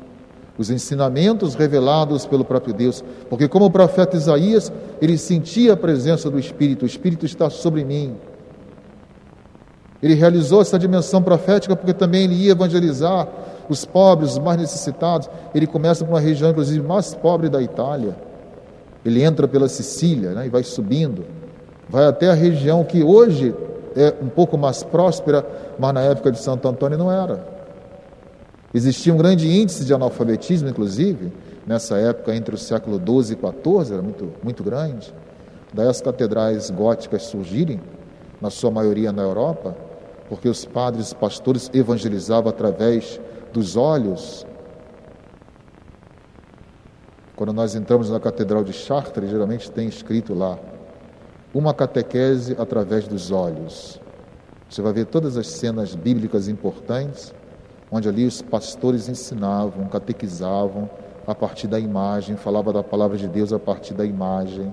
os 0.56 0.70
ensinamentos 0.70 1.54
revelados 1.54 2.26
pelo 2.26 2.44
próprio 2.44 2.74
Deus, 2.74 3.04
porque 3.28 3.46
como 3.46 3.66
o 3.66 3.70
profeta 3.70 4.16
Isaías, 4.16 4.72
ele 5.00 5.16
sentia 5.16 5.74
a 5.74 5.76
presença 5.76 6.30
do 6.30 6.38
Espírito, 6.38 6.82
o 6.82 6.86
Espírito 6.86 7.24
está 7.24 7.48
sobre 7.48 7.84
mim. 7.84 8.16
Ele 10.02 10.14
realizou 10.14 10.60
essa 10.60 10.78
dimensão 10.78 11.22
profética 11.22 11.74
porque 11.74 11.92
também 11.92 12.24
ele 12.24 12.34
ia 12.34 12.52
evangelizar 12.52 13.28
os 13.68 13.84
pobres, 13.84 14.32
os 14.32 14.38
mais 14.38 14.60
necessitados. 14.60 15.28
Ele 15.52 15.66
começa 15.66 16.04
por 16.04 16.12
uma 16.12 16.20
região, 16.20 16.50
inclusive, 16.50 16.86
mais 16.86 17.14
pobre 17.14 17.48
da 17.48 17.60
Itália 17.60 18.14
ele 19.04 19.22
entra 19.22 19.46
pela 19.48 19.68
Sicília 19.68 20.32
né, 20.32 20.46
e 20.46 20.48
vai 20.48 20.62
subindo, 20.62 21.24
vai 21.88 22.06
até 22.06 22.30
a 22.30 22.34
região 22.34 22.84
que 22.84 23.02
hoje 23.02 23.54
é 24.00 24.14
um 24.22 24.28
pouco 24.28 24.56
mais 24.56 24.82
próspera, 24.82 25.44
mas 25.78 25.92
na 25.92 26.00
época 26.02 26.30
de 26.30 26.38
Santo 26.38 26.68
Antônio 26.68 26.96
não 26.96 27.10
era. 27.10 27.44
Existia 28.72 29.12
um 29.12 29.16
grande 29.16 29.48
índice 29.48 29.84
de 29.84 29.92
analfabetismo, 29.92 30.68
inclusive, 30.68 31.32
nessa 31.66 31.96
época, 31.98 32.34
entre 32.34 32.54
o 32.54 32.58
século 32.58 32.96
XII 32.96 33.34
e 33.34 33.38
XIV, 33.38 33.92
era 33.92 34.02
muito, 34.02 34.32
muito 34.42 34.62
grande. 34.62 35.12
Daí 35.72 35.88
as 35.88 36.00
catedrais 36.00 36.70
góticas 36.70 37.24
surgirem, 37.24 37.80
na 38.40 38.50
sua 38.50 38.70
maioria 38.70 39.10
na 39.10 39.22
Europa, 39.22 39.74
porque 40.28 40.48
os 40.48 40.64
padres 40.64 41.10
e 41.10 41.14
pastores 41.14 41.70
evangelizavam 41.74 42.50
através 42.50 43.20
dos 43.52 43.76
olhos 43.76 44.46
quando 47.38 47.52
nós 47.52 47.76
entramos 47.76 48.10
na 48.10 48.18
Catedral 48.18 48.64
de 48.64 48.72
Chartres, 48.72 49.30
geralmente 49.30 49.70
tem 49.70 49.86
escrito 49.86 50.34
lá: 50.34 50.58
uma 51.52 51.72
catequese 51.72 52.56
através 52.58 53.08
dos 53.08 53.30
olhos. 53.30 54.00
Você 54.68 54.82
vai 54.82 54.92
ver 54.92 55.06
todas 55.06 55.36
as 55.36 55.46
cenas 55.46 55.94
bíblicas 55.94 56.48
importantes, 56.48 57.34
onde 57.90 58.08
ali 58.08 58.26
os 58.26 58.42
pastores 58.42 59.08
ensinavam, 59.08 59.86
catequizavam 59.88 60.90
a 61.26 61.34
partir 61.34 61.66
da 61.66 61.78
imagem, 61.78 62.36
falava 62.36 62.72
da 62.72 62.82
palavra 62.82 63.16
de 63.16 63.26
Deus 63.26 63.52
a 63.52 63.58
partir 63.58 63.94
da 63.94 64.04
imagem. 64.04 64.72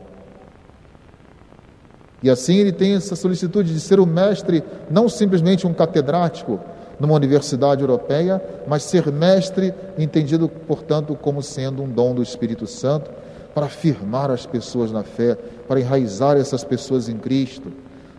E 2.21 2.29
assim 2.29 2.57
ele 2.57 2.71
tem 2.71 2.95
essa 2.95 3.15
solicitude 3.15 3.73
de 3.73 3.79
ser 3.79 3.99
o 3.99 4.05
mestre, 4.05 4.63
não 4.89 5.07
simplesmente 5.07 5.65
um 5.67 5.73
catedrático, 5.73 6.59
numa 6.99 7.13
universidade 7.13 7.81
europeia, 7.81 8.41
mas 8.67 8.83
ser 8.83 9.11
mestre, 9.11 9.73
entendido, 9.97 10.47
portanto, 10.47 11.17
como 11.21 11.41
sendo 11.41 11.83
um 11.83 11.89
dom 11.89 12.15
do 12.15 12.23
Espírito 12.23 12.65
Santo, 12.67 13.11
para 13.55 13.69
firmar 13.69 14.29
as 14.29 14.45
pessoas 14.45 14.91
na 14.91 15.01
fé, 15.01 15.35
para 15.65 15.79
enraizar 15.79 16.35
essas 16.35 16.61
pessoas 16.61 17.07
em 17.07 17.17
Cristo, 17.17 17.71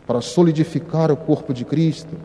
para 0.07 0.23
solidificar 0.23 1.13
o 1.13 1.17
corpo 1.17 1.53
de 1.53 1.63
Cristo, 1.63 2.17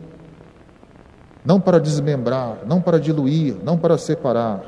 não 1.44 1.60
para 1.60 1.78
desmembrar, 1.78 2.60
não 2.66 2.80
para 2.80 2.98
diluir, 2.98 3.54
não 3.62 3.76
para 3.76 3.98
separar, 3.98 4.64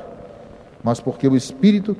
mas 0.83 0.99
porque 0.99 1.27
o 1.27 1.35
Espírito 1.35 1.97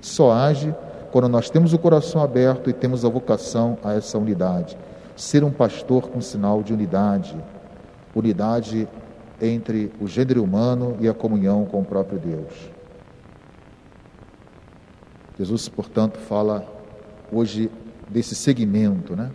só 0.00 0.32
age 0.32 0.74
quando 1.12 1.28
nós 1.28 1.48
temos 1.48 1.72
o 1.72 1.78
coração 1.78 2.20
aberto 2.20 2.68
e 2.68 2.72
temos 2.72 3.04
a 3.04 3.08
vocação 3.08 3.78
a 3.84 3.94
essa 3.94 4.18
unidade. 4.18 4.76
Ser 5.14 5.44
um 5.44 5.50
pastor 5.52 6.08
com 6.08 6.20
sinal 6.20 6.60
de 6.60 6.72
unidade, 6.72 7.36
unidade 8.12 8.88
entre 9.40 9.92
o 10.00 10.08
gênero 10.08 10.42
humano 10.42 10.96
e 10.98 11.08
a 11.08 11.14
comunhão 11.14 11.64
com 11.66 11.82
o 11.82 11.84
próprio 11.84 12.18
Deus. 12.18 12.73
Jesus, 15.38 15.68
portanto, 15.68 16.18
fala 16.18 16.64
hoje 17.32 17.70
desse 18.08 18.34
segmento, 18.34 19.16
né? 19.16 19.30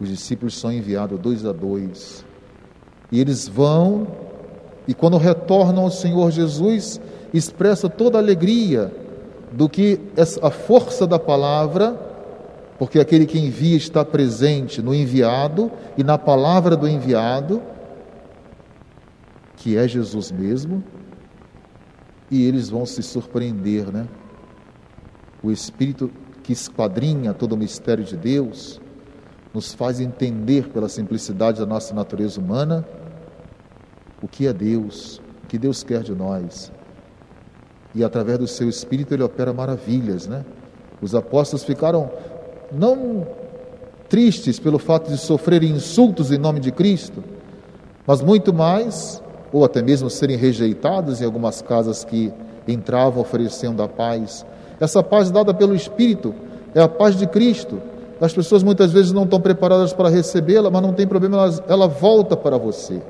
Os 0.00 0.08
discípulos 0.08 0.58
são 0.58 0.72
enviados 0.72 1.18
dois 1.18 1.44
a 1.44 1.52
dois, 1.52 2.24
e 3.10 3.20
eles 3.20 3.46
vão, 3.46 4.06
e 4.88 4.94
quando 4.94 5.16
retornam 5.18 5.82
ao 5.84 5.90
Senhor 5.90 6.30
Jesus, 6.30 7.00
expressa 7.32 7.88
toda 7.88 8.18
a 8.18 8.20
alegria 8.20 8.92
do 9.52 9.68
que 9.68 10.00
a 10.40 10.50
força 10.50 11.06
da 11.06 11.18
palavra, 11.18 11.92
porque 12.78 12.98
aquele 12.98 13.26
que 13.26 13.38
envia 13.38 13.76
está 13.76 14.04
presente 14.04 14.80
no 14.80 14.94
enviado 14.94 15.70
e 15.96 16.02
na 16.02 16.16
palavra 16.16 16.74
do 16.74 16.88
enviado, 16.88 17.62
que 19.56 19.76
é 19.76 19.86
Jesus 19.86 20.32
mesmo, 20.32 20.82
e 22.30 22.44
eles 22.44 22.70
vão 22.70 22.86
se 22.86 23.02
surpreender, 23.02 23.92
né? 23.92 24.08
O 25.42 25.50
Espírito 25.50 26.10
que 26.42 26.52
esquadrinha 26.52 27.32
todo 27.32 27.52
o 27.52 27.56
mistério 27.56 28.04
de 28.04 28.16
Deus 28.16 28.80
nos 29.54 29.74
faz 29.74 30.00
entender 30.00 30.68
pela 30.68 30.88
simplicidade 30.88 31.60
da 31.60 31.66
nossa 31.66 31.94
natureza 31.94 32.40
humana 32.40 32.84
o 34.22 34.28
que 34.28 34.46
é 34.46 34.52
Deus, 34.52 35.20
o 35.44 35.46
que 35.46 35.58
Deus 35.58 35.82
quer 35.82 36.02
de 36.02 36.14
nós. 36.14 36.70
E 37.94 38.02
através 38.02 38.38
do 38.38 38.46
seu 38.46 38.68
Espírito 38.68 39.12
ele 39.12 39.22
opera 39.22 39.52
maravilhas, 39.52 40.26
né? 40.26 40.44
Os 41.00 41.14
apóstolos 41.14 41.64
ficaram 41.64 42.10
não 42.70 43.26
tristes 44.08 44.58
pelo 44.58 44.78
fato 44.78 45.10
de 45.10 45.18
sofrerem 45.18 45.72
insultos 45.72 46.30
em 46.30 46.38
nome 46.38 46.60
de 46.60 46.70
Cristo, 46.70 47.22
mas 48.06 48.22
muito 48.22 48.52
mais 48.54 49.22
ou 49.52 49.64
até 49.64 49.82
mesmo 49.82 50.08
serem 50.08 50.36
rejeitados 50.36 51.20
em 51.20 51.24
algumas 51.24 51.60
casas 51.60 52.04
que 52.04 52.32
entrava 52.66 53.20
oferecendo 53.20 53.82
a 53.82 53.88
paz. 53.88 54.46
Essa 54.80 55.02
paz 55.02 55.30
dada 55.30 55.52
pelo 55.54 55.74
Espírito 55.74 56.34
é 56.74 56.80
a 56.80 56.88
paz 56.88 57.16
de 57.16 57.26
Cristo. 57.26 57.80
As 58.20 58.32
pessoas 58.32 58.62
muitas 58.62 58.92
vezes 58.92 59.12
não 59.12 59.24
estão 59.24 59.40
preparadas 59.40 59.92
para 59.92 60.08
recebê-la, 60.08 60.70
mas 60.70 60.82
não 60.82 60.92
tem 60.92 61.06
problema, 61.06 61.50
ela, 61.66 61.88
volta 61.88 62.36
para 62.36 62.56
você. 62.56 63.02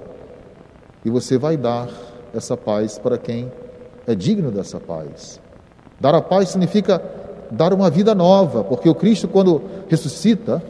E 1.05 1.11
você 1.11 1.37
vai 1.37 1.57
dar 1.57 1.89
essa 2.35 2.57
paz 2.57 2.99
para 2.99 3.19
quem 3.19 3.53
é 4.07 4.15
digno 4.15 4.51
dessa 4.51 4.81
paz. 4.81 5.41
Dar 6.01 6.15
a 6.15 6.23
paz 6.23 6.49
significa 6.49 7.03
dar 7.51 7.75
uma 7.75 7.91
vida 7.91 8.15
nova, 8.15 8.65
porque 8.65 8.89
o 8.89 8.95
Cristo, 8.95 9.29
quando 9.29 9.61
ressuscita, 9.89 10.63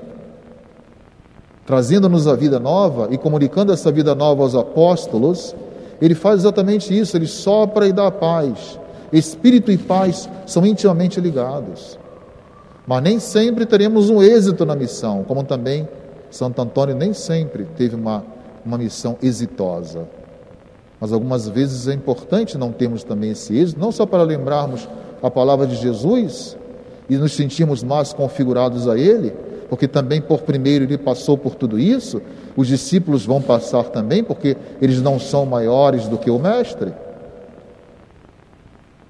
trazendo-nos 1.65 2.27
a 2.27 2.35
vida 2.35 2.59
nova 2.59 3.09
e 3.11 3.17
comunicando 3.17 3.73
essa 3.73 3.93
vida 3.93 4.15
nova 4.15 4.43
aos 4.43 4.57
apóstolos, 4.57 5.55
ele 6.01 6.17
faz 6.17 6.41
exatamente 6.41 6.99
isso, 6.99 7.17
ele 7.17 7.29
sopra 7.29 7.87
e 7.87 7.93
dá 7.93 8.11
paz. 8.11 8.77
Espírito 9.13 9.71
e 9.71 9.79
paz 9.79 10.29
são 10.47 10.65
intimamente 10.65 11.21
ligados. 11.21 11.99
Mas 12.87 13.03
nem 13.03 13.19
sempre 13.19 13.67
teremos 13.67 14.11
um 14.11 14.23
êxito 14.23 14.65
na 14.65 14.75
missão, 14.75 15.25
como 15.25 15.45
também 15.45 15.89
Santo 16.31 16.63
Antônio 16.63 16.95
nem 16.95 17.13
sempre 17.13 17.65
teve 17.77 17.95
uma, 17.95 18.25
uma 18.65 18.79
missão 18.79 19.17
exitosa. 19.23 20.09
Mas 21.01 21.13
algumas 21.13 21.49
vezes 21.49 21.89
é 21.89 21.95
importante 21.95 22.57
não 22.57 22.73
termos 22.73 23.05
também 23.05 23.31
esse 23.31 23.57
êxito, 23.57 23.79
não 23.79 23.93
só 23.93 24.07
para 24.07 24.23
lembrarmos 24.23 24.89
a 25.23 25.31
palavra 25.31 25.67
de 25.67 25.77
Jesus 25.77 26.57
e 27.09 27.17
nos 27.17 27.35
sentirmos 27.35 27.83
mais 27.83 28.13
configurados 28.13 28.89
a 28.89 28.97
Ele, 28.97 29.33
porque 29.69 29.89
também 29.89 30.21
por 30.21 30.43
primeiro 30.43 30.85
ele 30.85 30.99
passou 30.99 31.37
por 31.39 31.55
tudo 31.55 31.79
isso, 31.79 32.21
os 32.55 32.69
discípulos 32.69 33.25
vão 33.25 33.41
passar 33.41 33.85
também, 33.85 34.23
porque 34.23 34.57
eles 34.81 35.01
não 35.01 35.19
são 35.19 35.47
maiores 35.47 36.07
do 36.09 36.19
que 36.19 36.31
o 36.31 36.39
Mestre. 36.39 36.93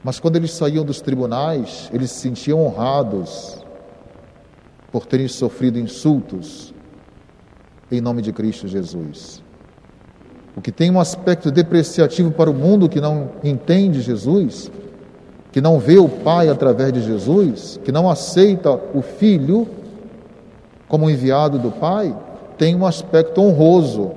Mas 0.05 0.19
quando 0.19 0.37
eles 0.37 0.51
saíam 0.51 0.85
dos 0.85 1.01
tribunais, 1.01 1.89
eles 1.93 2.11
se 2.11 2.21
sentiam 2.21 2.65
honrados 2.65 3.59
por 4.91 5.07
terem 5.07 5.29
sofrido 5.29 5.79
insultos 5.79 6.75
em 7.91 8.01
nome 8.01 8.21
de 8.23 8.33
Cristo 8.33 8.67
Jesus. 8.67 9.43
O 10.57 10.61
que 10.61 10.73
tem 10.73 10.91
um 10.91 11.01
aspecto 11.01 11.51
depreciativo 11.51 12.31
para 12.31 12.51
o 12.51 12.55
mundo 12.55 12.89
que 12.89 13.01
não 13.01 13.31
entende 13.45 14.01
Jesus, 14.01 14.71
que 15.51 15.61
não 15.61 15.79
vê 15.79 15.99
o 15.99 16.09
Pai 16.09 16.49
através 16.49 16.93
de 16.93 17.03
Jesus, 17.03 17.79
que 17.85 17.93
não 17.93 18.11
aceita 18.11 18.73
o 18.73 19.03
Filho 19.03 19.69
como 20.89 21.09
enviado 21.09 21.59
do 21.59 21.71
Pai, 21.71 22.15
tem 22.59 22.75
um 22.75 22.85
aspecto 22.85 23.41
honroso 23.41 24.13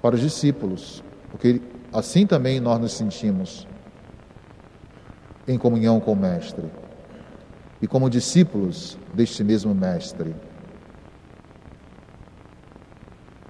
para 0.00 0.14
os 0.14 0.20
discípulos, 0.20 1.02
porque 1.30 1.60
assim 1.92 2.26
também 2.26 2.58
nós 2.58 2.80
nos 2.80 2.92
sentimos 2.92 3.66
em 5.50 5.58
comunhão 5.58 5.98
com 5.98 6.12
o 6.12 6.16
Mestre 6.16 6.64
e 7.82 7.86
como 7.86 8.08
discípulos 8.08 8.96
deste 9.12 9.42
mesmo 9.42 9.74
Mestre. 9.74 10.34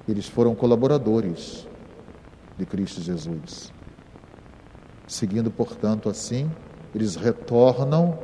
Eles 0.08 0.26
foram 0.26 0.54
colaboradores 0.54 1.66
de 2.56 2.64
Cristo 2.64 3.02
Jesus. 3.02 3.70
Seguindo, 5.06 5.50
portanto, 5.50 6.08
assim, 6.08 6.50
eles 6.94 7.16
retornam 7.16 8.18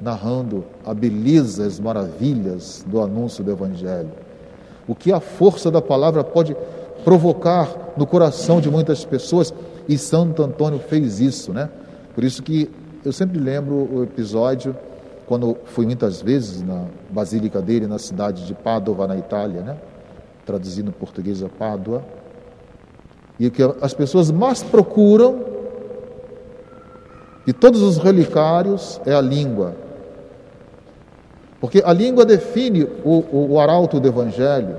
narrando 0.00 0.64
a 0.84 0.92
beleza, 0.92 1.64
as 1.66 1.78
maravilhas 1.78 2.84
do 2.86 3.00
anúncio 3.00 3.44
do 3.44 3.52
Evangelho. 3.52 4.10
O 4.88 4.94
que 4.94 5.12
a 5.12 5.20
força 5.20 5.70
da 5.70 5.80
palavra 5.80 6.24
pode 6.24 6.56
provocar 7.04 7.94
no 7.96 8.06
coração 8.06 8.60
de 8.60 8.68
muitas 8.68 9.04
pessoas, 9.04 9.54
e 9.88 9.96
Santo 9.96 10.42
Antônio 10.42 10.80
fez 10.80 11.20
isso, 11.20 11.52
né? 11.52 11.70
Por 12.14 12.24
isso 12.24 12.42
que 12.42 12.70
eu 13.04 13.12
sempre 13.12 13.38
lembro 13.38 13.74
o 13.74 14.02
episódio 14.02 14.74
quando 15.26 15.56
fui 15.66 15.84
muitas 15.84 16.22
vezes 16.22 16.62
na 16.62 16.86
Basílica 17.10 17.60
dele, 17.60 17.86
na 17.86 17.98
cidade 17.98 18.46
de 18.46 18.54
Pádua, 18.54 19.06
na 19.06 19.16
Itália, 19.16 19.60
né? 19.60 19.76
traduzindo 20.46 20.90
português 20.92 21.42
a 21.42 21.48
Pádua, 21.48 22.02
e 23.38 23.46
o 23.46 23.50
que 23.50 23.62
as 23.80 23.92
pessoas 23.92 24.30
mais 24.30 24.62
procuram 24.62 25.44
de 27.46 27.52
todos 27.52 27.82
os 27.82 27.98
relicários 27.98 29.00
é 29.04 29.14
a 29.14 29.20
língua. 29.20 29.74
Porque 31.60 31.82
a 31.84 31.92
língua 31.92 32.24
define 32.24 32.84
o, 33.04 33.24
o, 33.32 33.52
o 33.52 33.60
arauto 33.60 33.98
do 33.98 34.08
Evangelho, 34.08 34.76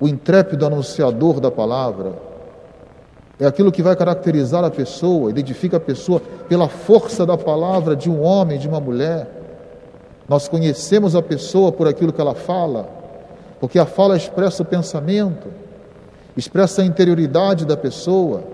o 0.00 0.08
intrépido 0.08 0.66
anunciador 0.66 1.38
da 1.38 1.50
palavra, 1.50 2.12
é 3.40 3.46
aquilo 3.46 3.72
que 3.72 3.82
vai 3.82 3.96
caracterizar 3.96 4.64
a 4.64 4.70
pessoa, 4.70 5.30
identifica 5.30 5.76
a 5.76 5.80
pessoa 5.80 6.20
pela 6.48 6.68
força 6.68 7.26
da 7.26 7.36
palavra 7.36 7.96
de 7.96 8.10
um 8.10 8.22
homem, 8.22 8.58
de 8.58 8.68
uma 8.68 8.80
mulher. 8.80 9.26
Nós 10.28 10.48
conhecemos 10.48 11.16
a 11.16 11.22
pessoa 11.22 11.72
por 11.72 11.88
aquilo 11.88 12.12
que 12.12 12.20
ela 12.20 12.34
fala, 12.34 12.88
porque 13.60 13.78
a 13.78 13.86
fala 13.86 14.16
expressa 14.16 14.62
o 14.62 14.66
pensamento, 14.66 15.48
expressa 16.36 16.82
a 16.82 16.84
interioridade 16.84 17.64
da 17.64 17.76
pessoa, 17.76 18.44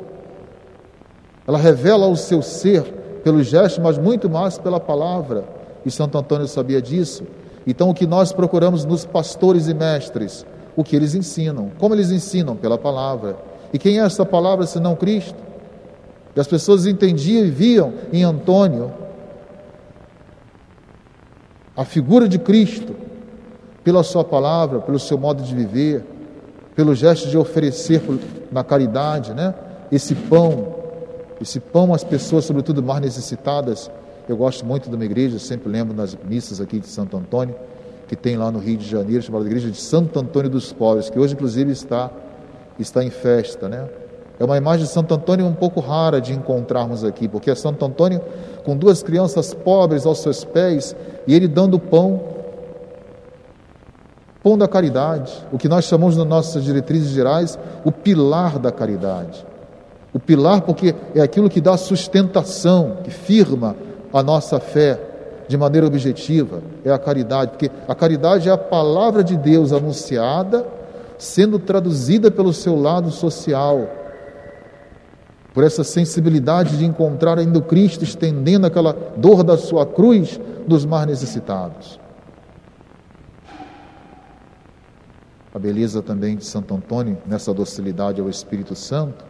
ela 1.47 1.59
revela 1.59 2.07
o 2.07 2.17
seu 2.17 2.43
ser 2.43 2.83
pelo 3.23 3.43
gesto, 3.43 3.81
mas 3.81 3.99
muito 3.99 4.29
mais 4.29 4.59
pela 4.59 4.79
palavra 4.79 5.45
e 5.85 5.91
Santo 5.91 6.19
Antônio 6.19 6.47
sabia 6.47 6.81
disso. 6.81 7.25
Então, 7.67 7.91
o 7.91 7.95
que 7.95 8.07
nós 8.07 8.33
procuramos 8.33 8.85
nos 8.85 9.05
pastores 9.05 9.69
e 9.69 9.75
mestres? 9.75 10.47
O 10.77 10.85
que 10.85 10.97
eles 10.97 11.15
ensinam. 11.15 11.71
Como 11.79 11.95
eles 11.95 12.11
ensinam? 12.11 12.57
Pela 12.57 12.79
palavra. 12.79 13.37
E 13.73 13.79
quem 13.79 13.99
é 13.99 14.03
essa 14.03 14.25
palavra 14.25 14.67
senão 14.67 14.97
Cristo? 14.97 15.37
E 16.35 16.41
as 16.41 16.47
pessoas 16.47 16.87
entendiam 16.87 17.45
e 17.45 17.51
viam 17.51 17.93
em 18.13 18.23
Antônio 18.25 18.93
a 21.77 21.85
figura 21.85 22.29
de 22.29 22.39
Cristo, 22.39 22.95
pela 23.85 24.03
sua 24.03 24.25
palavra, 24.25 24.81
pelo 24.81 24.99
seu 24.99 25.17
modo 25.17 25.43
de 25.43 25.55
viver, 25.55 26.05
pelo 26.75 26.95
gesto 26.95 27.29
de 27.29 27.39
oferecer 27.39 28.03
na 28.51 28.63
caridade, 28.65 29.33
né? 29.33 29.55
Esse 29.91 30.15
pão, 30.15 30.75
esse 31.41 31.61
pão 31.61 31.95
às 31.95 32.05
pessoas, 32.05 32.45
sobretudo 32.45 32.83
mais 32.83 33.01
necessitadas, 33.01 33.91
eu 34.29 34.37
gosto 34.37 34.67
muito 34.67 34.91
de 34.91 34.95
uma 34.95 35.05
igreja, 35.05 35.39
sempre 35.39 35.71
lembro 35.71 35.97
nas 35.97 36.17
missas 36.29 36.61
aqui 36.61 36.79
de 36.79 36.87
Santo 36.87 37.17
Antônio, 37.17 37.55
que 38.07 38.17
tem 38.17 38.37
lá 38.37 38.51
no 38.51 38.59
Rio 38.59 38.77
de 38.77 38.89
Janeiro, 38.89 39.23
chamada 39.23 39.47
Igreja 39.47 39.71
de 39.71 39.79
Santo 39.79 40.19
Antônio 40.19 40.51
dos 40.51 40.73
Pobres, 40.73 41.09
que 41.09 41.19
hoje 41.19 41.35
inclusive 41.35 41.71
está, 41.73 42.11
está 42.79 43.03
em 43.03 43.11
festa, 43.11 43.69
né? 43.69 43.89
É 44.39 44.45
uma 44.45 44.57
imagem 44.57 44.87
de 44.87 44.93
Santo 44.93 45.13
Antônio 45.15 45.45
um 45.45 45.53
pouco 45.53 45.81
rara 45.81 46.21
de 46.21 46.33
encontrarmos 46.33 47.03
aqui, 47.03 47.27
porque 47.27 47.51
é 47.51 47.55
Santo 47.55 47.85
Antônio 47.85 48.21
com 48.65 48.77
duas 48.77 49.03
crianças 49.03 49.53
pobres 49.53 50.07
aos 50.07 50.21
seus 50.21 50.45
pés 50.45 50.95
e 51.27 51.35
ele 51.35 51.49
dando 51.49 51.79
pão, 51.79 52.21
pão 54.43 54.57
da 54.57 54.69
caridade, 54.69 55.33
o 55.53 55.59
que 55.59 55.69
nós 55.69 55.87
chamamos 55.87 56.17
nas 56.17 56.27
nossas 56.27 56.63
diretrizes 56.63 57.11
gerais 57.11 57.59
o 57.85 57.91
pilar 57.91 58.59
da 58.61 58.71
caridade. 58.71 59.45
O 60.15 60.21
pilar, 60.21 60.63
porque 60.63 60.95
é 61.15 61.21
aquilo 61.21 61.51
que 61.51 61.61
dá 61.61 61.77
sustentação, 61.77 62.99
que 63.03 63.11
firma 63.11 63.75
a 64.13 64.23
nossa 64.23 64.61
fé 64.61 64.99
de 65.49 65.57
maneira 65.57 65.87
objetiva 65.87 66.63
é 66.85 66.91
a 66.91 66.99
caridade, 66.99 67.53
porque 67.53 67.71
a 67.89 67.95
caridade 67.95 68.49
é 68.49 68.53
a 68.53 68.59
palavra 68.59 69.25
de 69.25 69.37
Deus 69.37 69.73
anunciada, 69.73 70.65
sendo 71.19 71.59
traduzida 71.59 72.31
pelo 72.31 72.53
seu 72.53 72.81
lado 72.81 73.11
social, 73.11 73.89
por 75.53 75.65
essa 75.65 75.83
sensibilidade 75.83 76.79
de 76.79 76.85
encontrar 76.85 77.39
ainda 77.39 77.59
o 77.59 77.63
Cristo 77.63 78.05
estendendo 78.05 78.67
aquela 78.67 78.93
dor 78.93 79.43
da 79.43 79.59
sua 79.59 79.85
cruz 79.85 80.39
dos 80.67 80.85
mais 80.85 81.07
necessitados. 81.09 81.99
A 85.53 85.59
beleza 85.59 86.01
também 86.01 86.37
de 86.37 86.45
Santo 86.45 86.73
Antônio, 86.75 87.19
nessa 87.27 87.53
docilidade 87.53 88.21
ao 88.21 88.31
Espírito 88.31 88.77
Santo, 88.77 89.25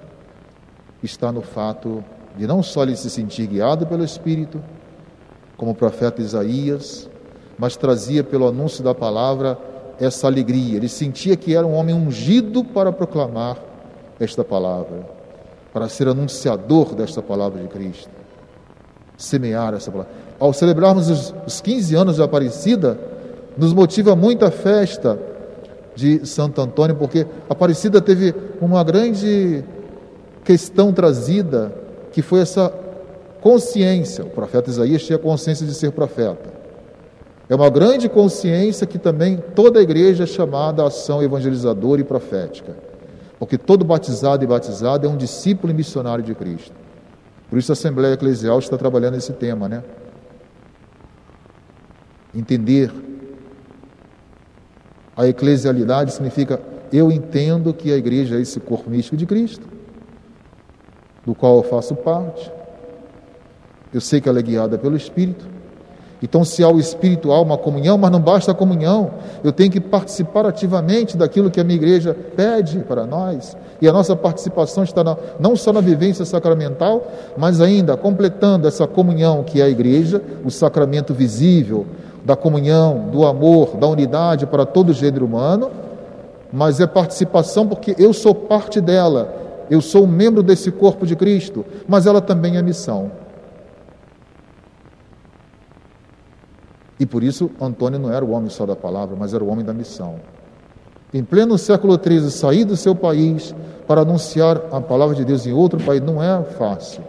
está 1.02 1.32
no 1.32 1.40
fato 1.40 2.04
de 2.36 2.46
não 2.46 2.62
só 2.62 2.82
ele 2.82 2.96
se 2.96 3.08
sentir 3.08 3.46
guiado 3.46 3.86
pelo 3.86 4.04
Espírito, 4.04 4.62
como 5.56 5.70
o 5.70 5.74
profeta 5.74 6.20
Isaías, 6.20 7.08
mas 7.56 7.76
trazia 7.76 8.22
pelo 8.22 8.46
anúncio 8.46 8.84
da 8.84 8.94
palavra 8.94 9.58
essa 10.00 10.26
alegria. 10.26 10.76
Ele 10.76 10.88
sentia 10.88 11.36
que 11.36 11.54
era 11.54 11.66
um 11.66 11.74
homem 11.74 11.94
ungido 11.94 12.64
para 12.64 12.92
proclamar 12.92 13.58
esta 14.18 14.44
palavra, 14.44 15.06
para 15.72 15.88
ser 15.88 16.08
anunciador 16.08 16.94
desta 16.94 17.22
palavra 17.22 17.60
de 17.62 17.68
Cristo, 17.68 18.10
semear 19.16 19.74
essa 19.74 19.90
palavra. 19.90 20.12
Ao 20.38 20.52
celebrarmos 20.52 21.08
os, 21.08 21.34
os 21.46 21.60
15 21.60 21.94
anos 21.94 22.16
de 22.16 22.22
Aparecida, 22.22 22.98
nos 23.56 23.72
motiva 23.72 24.14
muita 24.14 24.50
festa 24.50 25.18
de 25.94 26.24
Santo 26.26 26.60
Antônio, 26.60 26.94
porque 26.94 27.26
Aparecida 27.50 28.00
teve 28.00 28.34
uma 28.60 28.84
grande 28.84 29.64
questão 30.44 30.92
trazida 30.92 31.72
que 32.12 32.22
foi 32.22 32.40
essa 32.40 32.72
consciência. 33.40 34.24
O 34.24 34.30
profeta 34.30 34.70
Isaías 34.70 35.02
tinha 35.02 35.18
consciência 35.18 35.66
de 35.66 35.74
ser 35.74 35.90
profeta. 35.90 36.57
É 37.48 37.54
uma 37.54 37.70
grande 37.70 38.08
consciência 38.08 38.86
que 38.86 38.98
também 38.98 39.42
toda 39.54 39.80
a 39.80 39.82
igreja 39.82 40.24
é 40.24 40.26
chamada 40.26 40.82
a 40.82 40.88
ação 40.88 41.22
evangelizadora 41.22 42.00
e 42.00 42.04
profética. 42.04 42.76
Porque 43.38 43.56
todo 43.56 43.84
batizado 43.84 44.44
e 44.44 44.46
batizada 44.46 45.06
é 45.06 45.10
um 45.10 45.16
discípulo 45.16 45.72
e 45.72 45.76
missionário 45.76 46.22
de 46.22 46.34
Cristo. 46.34 46.74
Por 47.48 47.58
isso 47.58 47.72
a 47.72 47.74
Assembleia 47.74 48.14
Eclesial 48.14 48.58
está 48.58 48.76
trabalhando 48.76 49.16
esse 49.16 49.32
tema, 49.32 49.68
né? 49.68 49.82
Entender 52.34 52.92
a 55.16 55.26
eclesialidade 55.26 56.12
significa 56.12 56.60
eu 56.92 57.10
entendo 57.10 57.72
que 57.72 57.92
a 57.92 57.96
igreja 57.96 58.36
é 58.36 58.40
esse 58.40 58.60
corpo 58.60 58.90
místico 58.90 59.16
de 59.16 59.26
Cristo, 59.26 59.66
do 61.24 61.34
qual 61.34 61.56
eu 61.56 61.62
faço 61.62 61.94
parte. 61.96 62.50
Eu 63.92 64.00
sei 64.00 64.20
que 64.20 64.28
ela 64.28 64.38
é 64.38 64.42
guiada 64.42 64.76
pelo 64.76 64.96
Espírito. 64.96 65.57
Então, 66.22 66.44
se 66.44 66.64
há 66.64 66.68
o 66.68 66.80
Espírito, 66.80 67.30
há 67.30 67.40
uma 67.40 67.56
comunhão, 67.56 67.96
mas 67.96 68.10
não 68.10 68.20
basta 68.20 68.50
a 68.50 68.54
comunhão, 68.54 69.10
eu 69.44 69.52
tenho 69.52 69.70
que 69.70 69.80
participar 69.80 70.46
ativamente 70.46 71.16
daquilo 71.16 71.50
que 71.50 71.60
a 71.60 71.64
minha 71.64 71.76
igreja 71.76 72.16
pede 72.36 72.80
para 72.80 73.06
nós. 73.06 73.56
E 73.80 73.88
a 73.88 73.92
nossa 73.92 74.16
participação 74.16 74.82
está 74.82 75.04
na, 75.04 75.16
não 75.38 75.54
só 75.54 75.72
na 75.72 75.80
vivência 75.80 76.24
sacramental, 76.24 77.06
mas 77.36 77.60
ainda 77.60 77.96
completando 77.96 78.66
essa 78.66 78.86
comunhão 78.86 79.44
que 79.44 79.60
é 79.60 79.64
a 79.64 79.68
igreja, 79.68 80.20
o 80.44 80.50
sacramento 80.50 81.14
visível 81.14 81.86
da 82.24 82.34
comunhão, 82.34 83.08
do 83.12 83.24
amor, 83.24 83.76
da 83.76 83.86
unidade 83.86 84.44
para 84.44 84.66
todo 84.66 84.90
o 84.90 84.92
gênero 84.92 85.24
humano, 85.24 85.70
mas 86.52 86.80
é 86.80 86.86
participação 86.86 87.66
porque 87.66 87.94
eu 87.96 88.12
sou 88.12 88.34
parte 88.34 88.80
dela, 88.80 89.32
eu 89.70 89.80
sou 89.80 90.04
um 90.04 90.08
membro 90.08 90.42
desse 90.42 90.72
corpo 90.72 91.06
de 91.06 91.14
Cristo, 91.14 91.64
mas 91.86 92.06
ela 92.06 92.20
também 92.20 92.56
é 92.56 92.62
missão. 92.62 93.10
E 96.98 97.06
por 97.06 97.22
isso 97.22 97.50
Antônio 97.60 97.98
não 97.98 98.12
era 98.12 98.24
o 98.24 98.30
homem 98.30 98.50
só 98.50 98.66
da 98.66 98.74
palavra, 98.74 99.16
mas 99.18 99.32
era 99.32 99.42
o 99.42 99.48
homem 99.48 99.64
da 99.64 99.72
missão. 99.72 100.16
Em 101.12 101.22
pleno 101.22 101.56
século 101.56 101.98
XIII, 101.98 102.30
sair 102.30 102.64
do 102.64 102.76
seu 102.76 102.94
país 102.94 103.54
para 103.86 104.02
anunciar 104.02 104.60
a 104.70 104.80
palavra 104.80 105.14
de 105.14 105.24
Deus 105.24 105.46
em 105.46 105.52
outro 105.52 105.82
país 105.82 106.02
não 106.02 106.22
é 106.22 106.42
fácil. 106.42 107.02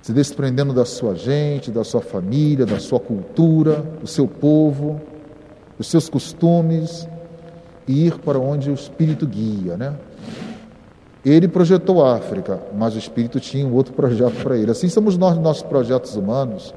Se 0.00 0.12
desprendendo 0.12 0.72
da 0.72 0.84
sua 0.84 1.14
gente, 1.14 1.70
da 1.70 1.84
sua 1.84 2.00
família, 2.00 2.64
da 2.64 2.78
sua 2.78 3.00
cultura, 3.00 3.82
do 4.00 4.06
seu 4.06 4.26
povo, 4.26 5.00
dos 5.76 5.86
seus 5.88 6.08
costumes, 6.08 7.08
e 7.86 8.06
ir 8.06 8.18
para 8.18 8.38
onde 8.38 8.70
o 8.70 8.74
Espírito 8.74 9.26
guia, 9.26 9.76
né? 9.76 9.94
Ele 11.24 11.48
projetou 11.48 12.04
a 12.04 12.16
África, 12.16 12.60
mas 12.76 12.94
o 12.94 12.98
Espírito 12.98 13.40
tinha 13.40 13.66
um 13.66 13.72
outro 13.72 13.94
projeto 13.94 14.42
para 14.42 14.56
ele. 14.56 14.70
Assim 14.70 14.88
somos 14.88 15.16
nós, 15.16 15.38
nossos 15.38 15.62
projetos 15.62 16.16
humanos. 16.16 16.74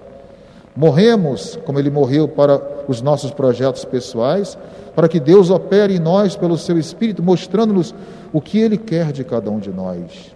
Morremos, 0.78 1.58
como 1.66 1.80
ele 1.80 1.90
morreu 1.90 2.28
para 2.28 2.62
os 2.88 3.02
nossos 3.02 3.32
projetos 3.32 3.84
pessoais, 3.84 4.56
para 4.96 5.08
que 5.08 5.20
Deus 5.20 5.50
opere 5.50 5.96
em 5.96 6.00
nós 6.00 6.36
pelo 6.36 6.56
seu 6.56 6.78
Espírito, 6.78 7.24
mostrando-nos 7.24 7.96
o 8.32 8.40
que 8.40 8.60
ele 8.60 8.78
quer 8.78 9.12
de 9.12 9.24
cada 9.24 9.50
um 9.50 9.58
de 9.58 9.72
nós. 9.72 10.36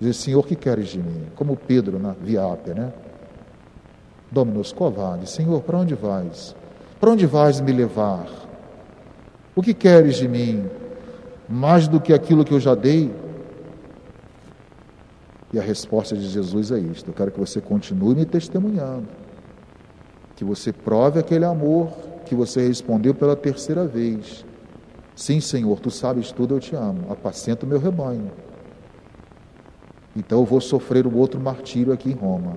Dizer, 0.00 0.14
Senhor, 0.14 0.46
que 0.46 0.56
queres 0.56 0.88
de 0.88 0.98
mim? 0.98 1.26
Como 1.36 1.54
Pedro 1.54 1.98
na 1.98 2.12
Viápia, 2.12 2.72
né? 2.72 2.92
Dominus 4.30 4.72
Covade, 4.72 5.28
Senhor, 5.28 5.60
para 5.60 5.76
onde 5.76 5.94
vais? 5.94 6.56
Para 6.98 7.10
onde 7.10 7.26
vais 7.26 7.60
me 7.60 7.70
levar? 7.70 8.26
O 9.54 9.60
que 9.60 9.74
queres 9.74 10.16
de 10.16 10.26
mim? 10.26 10.64
Mais 11.46 11.86
do 11.86 12.00
que 12.00 12.14
aquilo 12.14 12.42
que 12.42 12.54
eu 12.54 12.58
já 12.60 12.74
dei? 12.74 13.14
E 15.52 15.58
a 15.58 15.62
resposta 15.62 16.16
de 16.16 16.26
Jesus 16.26 16.72
é 16.72 16.78
isto: 16.78 17.10
eu 17.10 17.14
quero 17.14 17.30
que 17.30 17.38
você 17.38 17.60
continue 17.60 18.14
me 18.14 18.24
testemunhando 18.24 19.23
que 20.36 20.44
você 20.44 20.72
prove 20.72 21.18
aquele 21.18 21.44
amor 21.44 21.88
que 22.26 22.34
você 22.34 22.66
respondeu 22.66 23.14
pela 23.14 23.36
terceira 23.36 23.86
vez. 23.86 24.44
Sim, 25.14 25.40
Senhor, 25.40 25.78
tu 25.78 25.90
sabes 25.90 26.32
tudo, 26.32 26.54
eu 26.54 26.60
te 26.60 26.74
amo. 26.74 27.10
Apacenta 27.10 27.64
o 27.64 27.68
meu 27.68 27.78
rebanho. 27.78 28.30
Então 30.16 30.40
eu 30.40 30.44
vou 30.44 30.60
sofrer 30.60 31.06
o 31.06 31.16
outro 31.16 31.40
martírio 31.40 31.92
aqui 31.92 32.10
em 32.10 32.14
Roma. 32.14 32.56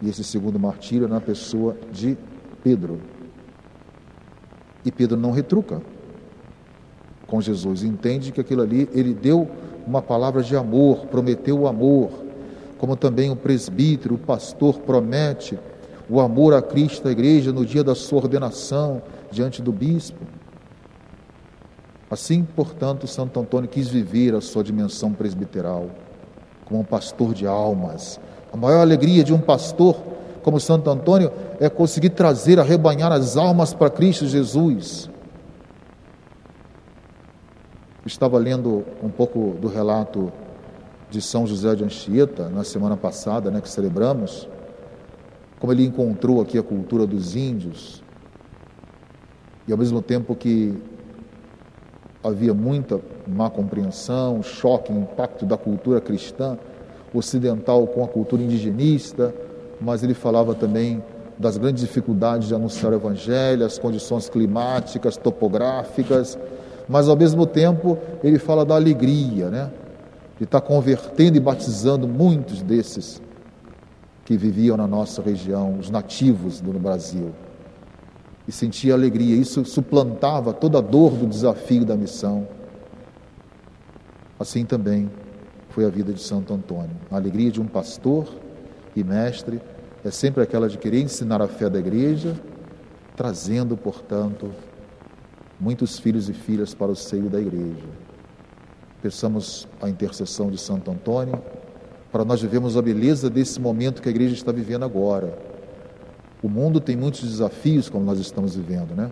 E 0.00 0.08
esse 0.08 0.22
segundo 0.22 0.58
martírio 0.58 1.06
é 1.06 1.08
na 1.08 1.20
pessoa 1.20 1.76
de 1.92 2.16
Pedro. 2.62 3.00
E 4.84 4.92
Pedro 4.92 5.16
não 5.16 5.32
retruca 5.32 5.82
com 7.26 7.40
Jesus. 7.40 7.82
Entende 7.82 8.30
que 8.30 8.40
aquilo 8.40 8.62
ali, 8.62 8.88
ele 8.92 9.12
deu 9.12 9.48
uma 9.86 10.00
palavra 10.00 10.42
de 10.42 10.54
amor, 10.54 11.06
prometeu 11.06 11.60
o 11.60 11.66
amor 11.66 12.27
como 12.78 12.96
também 12.96 13.30
o 13.30 13.36
presbítero, 13.36 14.14
o 14.14 14.18
pastor 14.18 14.78
promete 14.80 15.58
o 16.08 16.20
amor 16.20 16.54
a 16.54 16.62
Cristo, 16.62 17.08
a 17.08 17.10
igreja, 17.10 17.52
no 17.52 17.66
dia 17.66 17.84
da 17.84 17.94
sua 17.94 18.18
ordenação 18.20 19.02
diante 19.30 19.60
do 19.60 19.72
bispo. 19.72 20.24
Assim, 22.10 22.42
portanto, 22.56 23.06
Santo 23.06 23.38
Antônio 23.38 23.68
quis 23.68 23.88
viver 23.88 24.34
a 24.34 24.40
sua 24.40 24.64
dimensão 24.64 25.12
presbiteral, 25.12 25.90
como 26.64 26.80
um 26.80 26.84
pastor 26.84 27.34
de 27.34 27.46
almas. 27.46 28.18
A 28.50 28.56
maior 28.56 28.80
alegria 28.80 29.22
de 29.22 29.34
um 29.34 29.40
pastor 29.40 29.96
como 30.42 30.58
Santo 30.58 30.88
Antônio 30.88 31.30
é 31.60 31.68
conseguir 31.68 32.10
trazer, 32.10 32.58
arrebanhar 32.58 33.12
as 33.12 33.36
almas 33.36 33.74
para 33.74 33.90
Cristo 33.90 34.26
Jesus. 34.26 35.10
estava 38.06 38.38
lendo 38.38 38.86
um 39.02 39.10
pouco 39.10 39.54
do 39.60 39.68
relato 39.68 40.32
de 41.10 41.22
São 41.22 41.46
José 41.46 41.74
de 41.74 41.84
Anchieta, 41.84 42.48
na 42.48 42.64
semana 42.64 42.96
passada, 42.96 43.50
né, 43.50 43.60
que 43.60 43.68
celebramos, 43.68 44.48
como 45.58 45.72
ele 45.72 45.84
encontrou 45.84 46.40
aqui 46.40 46.58
a 46.58 46.62
cultura 46.62 47.06
dos 47.06 47.34
índios, 47.34 48.02
e 49.66 49.72
ao 49.72 49.78
mesmo 49.78 50.00
tempo 50.00 50.34
que 50.34 50.74
havia 52.22 52.52
muita 52.52 53.00
má 53.26 53.48
compreensão, 53.48 54.42
choque, 54.42 54.92
impacto 54.92 55.46
da 55.46 55.56
cultura 55.56 56.00
cristã 56.00 56.58
ocidental 57.14 57.86
com 57.86 58.04
a 58.04 58.08
cultura 58.08 58.42
indigenista, 58.42 59.34
mas 59.80 60.02
ele 60.02 60.14
falava 60.14 60.54
também 60.54 61.02
das 61.38 61.56
grandes 61.56 61.82
dificuldades 61.82 62.48
de 62.48 62.54
anunciar 62.54 62.92
o 62.92 62.96
evangelho, 62.96 63.64
as 63.64 63.78
condições 63.78 64.28
climáticas, 64.28 65.16
topográficas, 65.16 66.38
mas 66.88 67.08
ao 67.08 67.16
mesmo 67.16 67.46
tempo 67.46 67.98
ele 68.22 68.38
fala 68.38 68.64
da 68.64 68.74
alegria, 68.74 69.48
né? 69.48 69.70
De 70.38 70.44
estar 70.44 70.60
convertendo 70.60 71.36
e 71.36 71.40
batizando 71.40 72.06
muitos 72.06 72.62
desses 72.62 73.20
que 74.24 74.36
viviam 74.36 74.76
na 74.76 74.86
nossa 74.86 75.20
região, 75.20 75.78
os 75.78 75.90
nativos 75.90 76.60
do 76.60 76.72
Brasil. 76.78 77.32
E 78.46 78.52
sentia 78.52 78.94
alegria, 78.94 79.36
isso 79.36 79.64
suplantava 79.64 80.52
toda 80.52 80.78
a 80.78 80.80
dor 80.80 81.12
do 81.12 81.26
desafio 81.26 81.84
da 81.84 81.96
missão. 81.96 82.46
Assim 84.38 84.64
também 84.64 85.10
foi 85.70 85.84
a 85.84 85.88
vida 85.88 86.12
de 86.12 86.22
Santo 86.22 86.54
Antônio. 86.54 86.96
A 87.10 87.16
alegria 87.16 87.50
de 87.50 87.60
um 87.60 87.66
pastor 87.66 88.28
e 88.94 89.02
mestre 89.02 89.60
é 90.04 90.10
sempre 90.10 90.42
aquela 90.42 90.68
de 90.68 90.78
querer 90.78 91.02
ensinar 91.02 91.42
a 91.42 91.48
fé 91.48 91.68
da 91.68 91.78
igreja, 91.78 92.34
trazendo, 93.16 93.76
portanto, 93.76 94.50
muitos 95.58 95.98
filhos 95.98 96.28
e 96.28 96.32
filhas 96.32 96.72
para 96.72 96.92
o 96.92 96.96
seio 96.96 97.28
da 97.28 97.40
igreja. 97.40 98.07
Peçamos 99.02 99.68
a 99.80 99.88
intercessão 99.88 100.50
de 100.50 100.58
Santo 100.58 100.90
Antônio 100.90 101.40
para 102.10 102.24
nós 102.24 102.40
vivemos 102.40 102.76
a 102.76 102.82
beleza 102.82 103.28
desse 103.28 103.60
momento 103.60 104.00
que 104.00 104.08
a 104.08 104.10
igreja 104.10 104.34
está 104.34 104.50
vivendo 104.50 104.84
agora. 104.84 105.38
O 106.42 106.48
mundo 106.48 106.80
tem 106.80 106.96
muitos 106.96 107.20
desafios, 107.20 107.88
como 107.88 108.04
nós 108.04 108.18
estamos 108.18 108.56
vivendo, 108.56 108.94
né? 108.94 109.10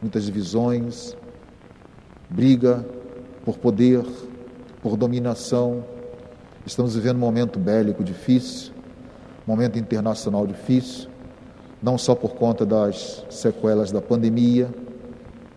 Muitas 0.00 0.24
divisões, 0.24 1.16
briga 2.30 2.84
por 3.44 3.58
poder, 3.58 4.04
por 4.82 4.96
dominação. 4.96 5.84
Estamos 6.64 6.94
vivendo 6.94 7.16
um 7.16 7.20
momento 7.20 7.58
bélico 7.58 8.02
difícil, 8.02 8.72
momento 9.46 9.78
internacional 9.78 10.46
difícil, 10.46 11.10
não 11.82 11.98
só 11.98 12.14
por 12.14 12.34
conta 12.34 12.64
das 12.64 13.24
sequelas 13.28 13.92
da 13.92 14.00
pandemia, 14.00 14.72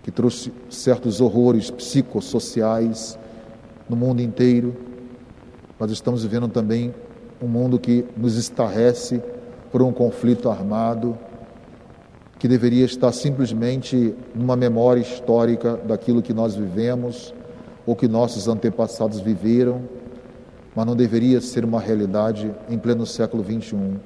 que 0.01 0.11
trouxe 0.11 0.51
certos 0.69 1.21
horrores 1.21 1.71
psicossociais 1.71 3.17
no 3.89 3.95
mundo 3.95 4.21
inteiro. 4.21 4.75
Nós 5.79 5.91
estamos 5.91 6.23
vivendo 6.23 6.47
também 6.47 6.93
um 7.41 7.47
mundo 7.47 7.79
que 7.79 8.05
nos 8.15 8.37
estarrece 8.37 9.21
por 9.71 9.81
um 9.81 9.91
conflito 9.91 10.49
armado, 10.49 11.17
que 12.39 12.47
deveria 12.47 12.85
estar 12.85 13.11
simplesmente 13.11 14.13
numa 14.35 14.55
memória 14.55 15.01
histórica 15.01 15.77
daquilo 15.77 16.21
que 16.21 16.33
nós 16.33 16.55
vivemos 16.55 17.33
ou 17.85 17.95
que 17.95 18.07
nossos 18.07 18.47
antepassados 18.47 19.19
viveram, 19.19 19.81
mas 20.75 20.85
não 20.85 20.95
deveria 20.95 21.41
ser 21.41 21.65
uma 21.65 21.79
realidade 21.79 22.53
em 22.69 22.77
pleno 22.77 23.05
século 23.05 23.43
XXI, 23.43 23.97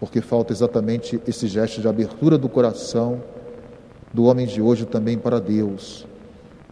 porque 0.00 0.20
falta 0.20 0.52
exatamente 0.52 1.20
esse 1.26 1.46
gesto 1.46 1.80
de 1.80 1.88
abertura 1.88 2.38
do 2.38 2.48
coração 2.48 3.22
do 4.12 4.24
homem 4.24 4.46
de 4.46 4.62
hoje 4.62 4.86
também 4.86 5.18
para 5.18 5.40
Deus. 5.40 6.06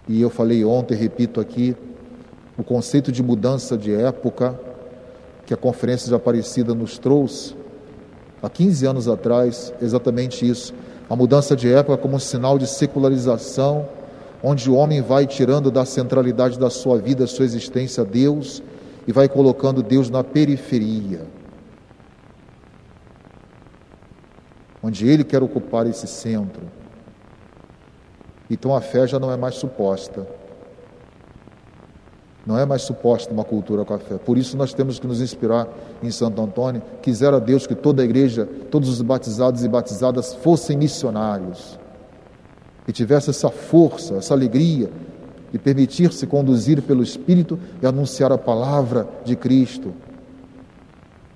E 0.09 0.21
eu 0.21 0.31
falei 0.31 0.65
ontem, 0.65 0.97
repito 0.97 1.41
aqui, 1.41 1.77
o 2.59 2.65
conceito 2.65 3.13
de 3.13 3.23
mudança 3.23 3.77
de 3.77 3.95
época 3.95 4.59
que 5.47 5.55
a 5.55 5.57
Conferência 5.57 6.09
de 6.09 6.15
Aparecida 6.15 6.75
nos 6.75 6.99
trouxe 6.99 7.55
há 8.43 8.51
15 8.51 8.87
anos 8.87 9.09
atrás, 9.09 9.73
exatamente 9.81 10.49
isso. 10.49 10.75
A 11.09 11.15
mudança 11.15 11.55
de 11.55 11.73
época 11.73 11.97
como 11.97 12.17
um 12.17 12.19
sinal 12.19 12.59
de 12.59 12.67
secularização 12.67 13.87
onde 14.43 14.69
o 14.69 14.75
homem 14.75 15.01
vai 15.01 15.27
tirando 15.27 15.71
da 15.71 15.85
centralidade 15.85 16.59
da 16.59 16.69
sua 16.69 16.99
vida, 16.99 17.27
sua 17.27 17.45
existência, 17.45 18.05
Deus, 18.05 18.63
e 19.07 19.13
vai 19.13 19.29
colocando 19.29 19.83
Deus 19.83 20.11
na 20.11 20.25
periferia. 20.25 21.27
Onde 24.83 25.07
ele 25.07 25.23
quer 25.23 25.43
ocupar 25.43 25.87
esse 25.87 26.09
centro. 26.09 26.63
Então 28.51 28.75
a 28.75 28.81
fé 28.81 29.07
já 29.07 29.19
não 29.19 29.31
é 29.31 29.37
mais 29.37 29.55
suposta. 29.57 30.27
Não 32.45 32.59
é 32.59 32.67
mais 32.67 32.83
suposta 32.83 33.33
uma 33.33 33.45
cultura 33.45 33.85
com 33.85 33.95
a 33.95 33.99
fé. 33.99 34.19
Por 34.19 34.37
isso 34.37 34.57
nós 34.57 34.75
temos 34.75 34.99
que 34.99 35.07
nos 35.07 35.21
inspirar 35.21 35.69
em 36.03 36.11
Santo 36.11 36.43
Antônio. 36.43 36.83
Quisera 37.01 37.41
Deus 37.41 37.67
que 37.67 37.75
toda 37.75 38.03
a 38.03 38.05
igreja, 38.05 38.49
todos 38.71 38.89
os 38.89 39.01
batizados 39.01 39.65
e 39.65 39.69
batizadas 39.69 40.35
fossem 40.35 40.77
missionários. 40.77 41.79
E 42.87 42.93
tivesse 42.93 43.31
essa 43.31 43.49
força, 43.49 44.15
essa 44.15 44.35
alegria 44.35 44.91
de 45.53 45.59
permitir-se 45.59 46.27
conduzir 46.27 46.83
pelo 46.83 47.03
Espírito 47.03 47.59
e 47.81 47.87
anunciar 47.87 48.33
a 48.33 48.39
palavra 48.39 49.07
de 49.25 49.37
Cristo. 49.37 49.93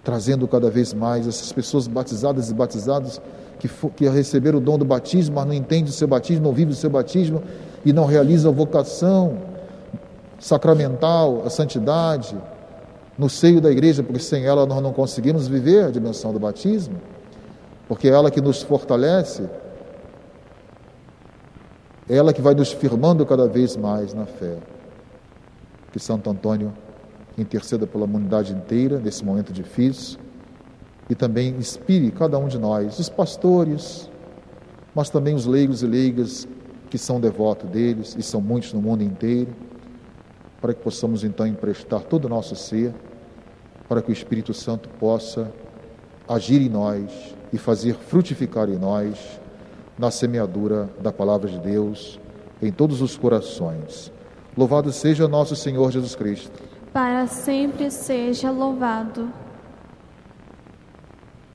Trazendo 0.02 0.48
cada 0.48 0.70
vez 0.70 0.92
mais 0.92 1.28
essas 1.28 1.52
pessoas 1.52 1.86
batizadas 1.86 2.50
e 2.50 2.54
batizados 2.54 3.20
que, 3.58 3.68
que 3.68 4.08
receberam 4.08 4.58
o 4.58 4.60
dom 4.60 4.78
do 4.78 4.84
batismo, 4.84 5.36
mas 5.36 5.46
não 5.46 5.54
entendem 5.54 5.86
o 5.86 5.92
seu 5.92 6.06
batismo, 6.06 6.44
não 6.44 6.52
vivem 6.52 6.72
o 6.72 6.76
seu 6.76 6.90
batismo 6.90 7.42
e 7.84 7.92
não 7.92 8.04
realizam 8.04 8.52
a 8.52 8.54
vocação 8.54 9.38
sacramental, 10.38 11.42
a 11.44 11.50
santidade, 11.50 12.36
no 13.16 13.30
seio 13.30 13.60
da 13.60 13.70
igreja, 13.70 14.02
porque 14.02 14.20
sem 14.20 14.44
ela 14.44 14.66
nós 14.66 14.82
não 14.82 14.92
conseguimos 14.92 15.48
viver 15.48 15.84
a 15.84 15.90
dimensão 15.90 16.32
do 16.32 16.38
batismo, 16.38 17.00
porque 17.88 18.08
é 18.08 18.10
ela 18.10 18.30
que 18.30 18.40
nos 18.40 18.62
fortalece, 18.62 19.48
é 22.08 22.16
ela 22.16 22.32
que 22.32 22.42
vai 22.42 22.54
nos 22.54 22.70
firmando 22.72 23.24
cada 23.24 23.48
vez 23.48 23.76
mais 23.76 24.12
na 24.12 24.26
fé. 24.26 24.58
Que 25.90 25.98
Santo 25.98 26.28
Antônio 26.28 26.74
interceda 27.38 27.86
pela 27.86 28.04
humanidade 28.04 28.52
inteira 28.52 28.98
nesse 28.98 29.24
momento 29.24 29.52
difícil 29.52 30.25
e 31.08 31.14
também 31.14 31.50
inspire 31.50 32.10
cada 32.10 32.38
um 32.38 32.48
de 32.48 32.58
nós, 32.58 32.98
os 32.98 33.08
pastores, 33.08 34.10
mas 34.94 35.10
também 35.10 35.34
os 35.34 35.46
leigos 35.46 35.82
e 35.82 35.86
leigas 35.86 36.48
que 36.90 36.98
são 36.98 37.20
devotos 37.20 37.68
deles, 37.70 38.16
e 38.18 38.22
são 38.22 38.40
muitos 38.40 38.72
no 38.72 38.80
mundo 38.80 39.02
inteiro 39.02 39.52
para 40.60 40.74
que 40.74 40.82
possamos 40.82 41.22
então 41.22 41.46
emprestar 41.46 42.02
todo 42.02 42.24
o 42.24 42.28
nosso 42.28 42.56
ser, 42.56 42.92
para 43.88 44.02
que 44.02 44.10
o 44.10 44.12
Espírito 44.12 44.52
Santo 44.52 44.88
possa 44.98 45.52
agir 46.28 46.60
em 46.60 46.68
nós 46.68 47.36
e 47.52 47.58
fazer 47.58 47.94
frutificar 47.94 48.68
em 48.68 48.76
nós 48.76 49.40
na 49.98 50.10
semeadura 50.10 50.90
da 51.00 51.12
palavra 51.12 51.48
de 51.48 51.58
Deus 51.58 52.18
em 52.60 52.72
todos 52.72 53.00
os 53.00 53.16
corações. 53.16 54.12
Louvado 54.56 54.90
seja 54.90 55.28
nosso 55.28 55.54
Senhor 55.54 55.90
Jesus 55.92 56.14
Cristo. 56.14 56.62
Para 56.92 57.26
sempre 57.26 57.90
seja 57.90 58.50
louvado. 58.50 59.30